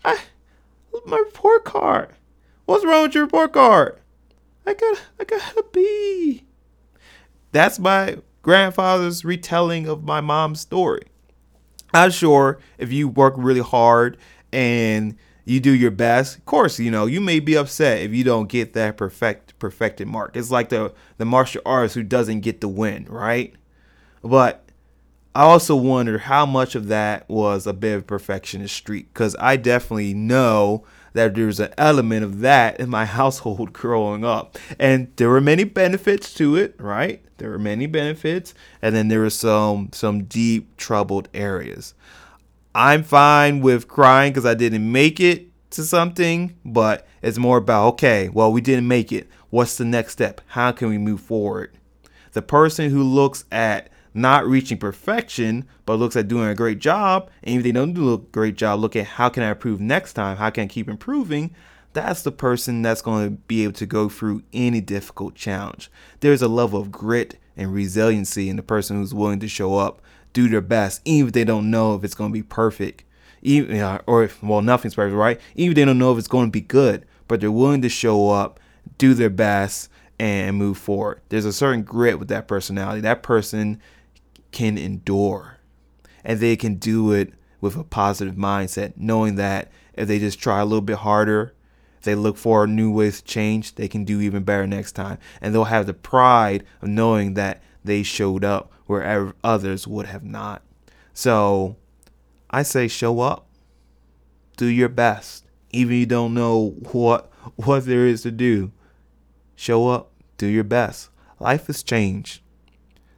I, 0.04 0.20
my 1.06 1.18
report 1.18 1.66
card. 1.66 2.16
What's 2.66 2.86
wrong 2.86 3.04
with 3.04 3.16
your 3.16 3.24
report 3.26 3.54
card? 3.54 4.00
I 4.66 4.74
got, 4.74 5.02
I 5.20 5.24
got 5.24 5.58
a 5.58 5.66
B. 5.72 6.44
That's 7.52 7.80
my 7.80 8.18
grandfather's 8.42 9.26
retelling 9.26 9.88
of 9.88 10.04
my 10.04 10.22
mom's 10.22 10.62
story. 10.62 11.04
I'm 11.94 12.12
sure 12.12 12.60
if 12.78 12.92
you 12.92 13.08
work 13.08 13.34
really 13.38 13.62
hard 13.62 14.18
and 14.52 15.16
you 15.46 15.60
do 15.60 15.72
your 15.72 15.92
best. 15.92 16.38
Of 16.38 16.46
course, 16.46 16.80
you 16.80 16.92
know, 16.92 17.08
you 17.08 17.20
may 17.20 17.40
be 17.40 17.56
upset 17.56 18.02
if 18.02 18.14
you 18.14 18.24
don't 18.24 18.48
get 18.48 18.74
that 18.74 18.98
perfect 18.98 19.58
perfected 19.58 20.08
mark. 20.08 20.38
It's 20.38 20.52
like 20.52 20.70
the 20.70 20.94
the 21.18 21.26
martial 21.26 21.62
artist 21.66 21.96
who 21.96 22.04
doesn't 22.04 22.42
get 22.42 22.62
the 22.62 22.68
win, 22.68 23.06
right? 23.10 23.56
But 24.24 24.69
I 25.36 25.44
also 25.44 25.76
wonder 25.76 26.18
how 26.18 26.46
much 26.46 26.76
of 26.76 26.88
that 26.88 27.30
was 27.30 27.68
a 27.68 27.74
bit 27.74 27.96
of 27.96 28.08
perfectionist 28.08 28.76
streak 28.76 29.14
because 29.14 29.36
I 29.40 29.58
definitely 29.58 30.14
know 30.14 30.84
that 31.14 31.36
there's 31.36 31.60
an 31.60 31.74
element 31.78 32.24
of 32.24 32.40
that 32.40 32.80
in 32.80 32.90
my 32.90 33.06
household 33.20 33.74
growing 33.74 34.26
up. 34.26 34.58
And 34.80 35.12
there 35.18 35.30
were 35.30 35.42
many 35.42 35.64
benefits 35.64 36.34
to 36.36 36.56
it, 36.56 36.76
right? 36.80 37.24
There 37.38 37.50
were 37.50 37.60
many 37.60 37.86
benefits, 37.86 38.54
and 38.82 38.96
then 38.96 39.08
there 39.08 39.22
were 39.22 39.30
some 39.30 39.90
some 39.94 40.26
deep 40.26 40.76
troubled 40.78 41.30
areas. 41.34 41.94
I'm 42.76 43.04
fine 43.04 43.62
with 43.62 43.88
crying 43.88 44.34
because 44.34 44.46
I 44.46 44.56
didn't 44.56 44.92
make 44.92 45.20
it 45.20 45.48
to 45.72 45.84
something, 45.84 46.58
but 46.66 47.08
it's 47.22 47.38
more 47.38 47.58
about 47.58 47.88
okay, 47.94 48.30
well, 48.30 48.52
we 48.52 48.62
didn't 48.62 48.88
make 48.88 49.12
it. 49.12 49.28
What's 49.52 49.78
the 49.78 49.86
next 49.86 50.14
step? 50.14 50.42
How 50.48 50.72
can 50.72 50.90
we 50.90 50.98
move 50.98 51.22
forward? 51.22 51.78
The 52.34 52.42
person 52.42 52.90
who 52.90 53.04
looks 53.04 53.46
at 53.52 53.90
not 54.14 54.48
reaching 54.48 54.78
perfection, 54.78 55.68
but 55.86 56.00
looks 56.00 56.16
at 56.16 56.28
doing 56.28 56.50
a 56.50 56.56
great 56.56 56.80
job, 56.80 57.30
and 57.44 57.58
if 57.58 57.64
they 57.64 57.72
don't 57.72 57.94
do 57.94 58.14
a 58.14 58.18
great 58.18 58.56
job, 58.56 58.80
look 58.80 58.96
at 58.96 59.06
how 59.06 59.30
can 59.30 59.44
I 59.44 59.52
improve 59.52 59.80
next 59.80 60.14
time? 60.14 60.38
How 60.38 60.50
can 60.50 60.66
I 60.66 60.68
keep 60.68 60.90
improving? 60.90 61.54
That's 61.94 62.22
the 62.22 62.32
person 62.32 62.82
that's 62.82 63.02
going 63.02 63.26
to 63.26 63.32
be 63.48 63.64
able 63.64 63.74
to 63.74 63.86
go 63.86 64.10
through 64.10 64.44
any 64.54 64.82
difficult 64.82 65.36
challenge. 65.36 65.90
There's 66.20 66.42
a 66.42 66.48
level 66.48 66.80
of 66.80 66.92
grit 66.92 67.40
and 67.58 67.74
resiliency 67.74 68.50
in 68.50 68.56
the 68.56 68.64
person 68.64 68.98
who's 68.98 69.14
willing 69.14 69.40
to 69.40 69.48
show 69.48 69.76
up, 69.76 70.02
do 70.34 70.48
their 70.48 70.62
best, 70.62 71.02
even 71.06 71.28
if 71.28 71.34
they 71.34 71.44
don't 71.44 71.72
know 71.72 71.96
if 71.96 72.04
it's 72.04 72.14
going 72.14 72.32
to 72.32 72.34
be 72.34 72.44
perfect, 72.44 73.04
even 73.42 74.00
or 74.06 74.24
if, 74.24 74.42
well, 74.44 74.62
nothing's 74.62 74.96
perfect, 74.96 75.16
right? 75.16 75.42
Even 75.56 75.72
if 75.72 75.76
they 75.76 75.86
don't 75.86 75.98
know 75.98 76.12
if 76.12 76.20
it's 76.20 76.28
going 76.28 76.48
to 76.48 76.52
be 76.52 76.62
good, 76.62 77.06
but 77.28 77.42
they're 77.42 77.52
willing 77.52 77.82
to 77.82 77.90
show 77.90 78.30
up, 78.30 78.60
do 78.98 79.14
their 79.14 79.30
best, 79.30 79.90
and 80.20 80.58
move 80.58 80.78
forward. 80.78 81.22
There's 81.30 81.46
a 81.46 81.54
certain 81.54 81.84
grit 81.84 82.20
with 82.20 82.28
that 82.28 82.48
personality. 82.48 83.02
That 83.02 83.24
person 83.24 83.82
can 84.52 84.78
endure 84.78 85.60
and 86.24 86.40
they 86.40 86.56
can 86.56 86.76
do 86.76 87.12
it 87.12 87.34
with 87.62 87.76
a 87.76 87.84
positive 87.84 88.36
mindset, 88.36 88.94
knowing 88.96 89.36
that 89.36 89.72
if 89.94 90.08
they 90.08 90.20
just 90.20 90.40
try 90.40 90.60
a 90.60 90.66
little 90.66 90.82
bit 90.82 90.98
harder, 90.98 91.54
they 92.04 92.16
look 92.16 92.38
for 92.38 92.66
new 92.66 92.92
ways 92.92 93.22
to 93.22 93.28
change, 93.28 93.76
they 93.76 93.88
can 93.88 94.06
do 94.06 94.22
even 94.22 94.44
better 94.44 94.66
next 94.66 94.94
time. 94.94 95.18
And 95.42 95.54
they'll 95.54 95.66
have 95.66 95.86
the 95.86 95.94
pride 95.94 96.64
of 96.82 96.88
knowing 96.88 97.34
that 97.34 97.62
they 97.84 98.04
showed 98.04 98.46
up 98.46 98.72
where 98.86 99.34
others 99.44 99.88
would 99.88 100.06
have 100.06 100.24
not. 100.24 100.64
So 101.14 101.76
I 102.50 102.64
say 102.64 102.88
show 102.88 103.20
up. 103.20 103.48
Do 104.58 104.66
your 104.66 104.90
best. 104.90 105.46
Even 105.72 105.94
if 105.94 106.00
you 106.00 106.06
don't 106.06 106.34
know 106.34 106.76
what 106.92 107.32
what 107.56 107.86
there 107.86 108.06
is 108.06 108.24
to 108.24 108.32
do. 108.32 108.72
Show 109.56 109.90
up, 109.90 110.12
do 110.38 110.48
your 110.48 110.64
best. 110.64 111.10
Life 111.40 111.68
has 111.68 111.84
changed 111.84 112.42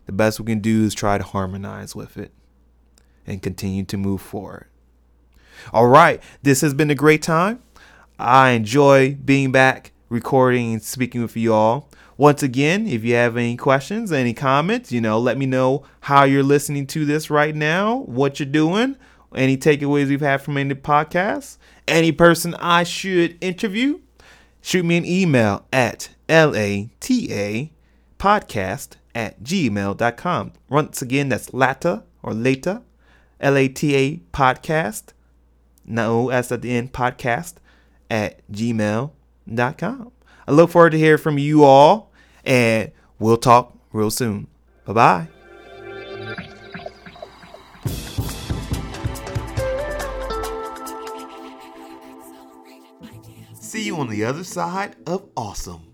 the 0.06 0.12
best 0.12 0.40
we 0.40 0.46
can 0.46 0.60
do 0.60 0.84
is 0.84 0.94
try 0.94 1.18
to 1.18 1.24
harmonize 1.24 1.96
with 1.96 2.18
it 2.18 2.32
and 3.26 3.42
continue 3.42 3.84
to 3.86 3.98
move 3.98 4.22
forward. 4.22 4.68
All 5.74 5.88
right, 5.88 6.22
this 6.42 6.62
has 6.62 6.74
been 6.74 6.90
a 6.90 6.96
great 6.96 7.22
time. 7.22 7.62
I 8.18 8.52
enjoy 8.52 9.16
being 9.16 9.52
back 9.52 9.92
recording 10.10 10.74
and 10.74 10.84
speaking 10.84 11.22
with 11.22 11.38
you 11.38 11.54
all. 11.54 11.90
Once 12.18 12.44
again, 12.44 12.88
if 12.88 13.04
you 13.04 13.16
have 13.16 13.38
any 13.38 13.58
questions, 13.58 14.12
any 14.12 14.34
comments, 14.34 14.92
you 14.92 15.02
know, 15.02 15.18
let 15.18 15.38
me 15.38 15.46
know 15.46 15.84
how 16.02 16.24
you're 16.24 16.44
listening 16.44 16.86
to 16.86 17.06
this 17.06 17.30
right 17.30 17.56
now, 17.56 18.00
what 18.02 18.40
you're 18.40 18.46
doing, 18.46 18.96
any 19.36 19.58
takeaways 19.58 20.10
we've 20.10 20.22
had 20.22 20.42
from 20.42 20.58
any 20.58 20.76
podcasts, 20.76 21.58
any 21.88 22.12
person 22.12 22.54
I 22.56 22.84
should 22.84 23.44
interview, 23.44 24.00
shoot 24.62 24.84
me 24.84 24.98
an 24.98 25.06
email 25.06 25.66
at 25.74 26.10
lata 26.30 26.90
podcast 28.20 28.90
at 29.14 29.44
gmail.com. 29.44 30.54
Once 30.70 31.02
again, 31.02 31.30
that's 31.30 31.54
Lata 31.54 32.04
or 32.24 32.34
Lata, 32.34 32.82
L 33.40 33.58
A 33.58 33.68
T 33.68 33.96
A 33.96 34.18
podcast, 34.34 35.14
no 35.86 36.30
S 36.30 36.52
at 36.52 36.62
the 36.62 36.72
end, 36.72 36.94
podcast 36.94 37.56
at 38.10 38.42
gmail.com. 38.52 40.12
I 40.48 40.52
look 40.52 40.70
forward 40.70 40.92
to 40.92 40.98
hearing 40.98 41.18
from 41.22 41.38
you 41.38 41.64
all, 41.64 42.12
and 42.44 42.92
we'll 43.20 43.38
talk 43.38 43.78
real 43.94 44.12
soon. 44.12 44.48
Bye 44.86 44.94
bye. 44.94 45.28
See 53.60 53.86
you 53.86 53.96
on 53.98 54.10
the 54.10 54.26
other 54.26 54.44
side 54.44 54.96
of 55.08 55.30
awesome. 55.38 55.91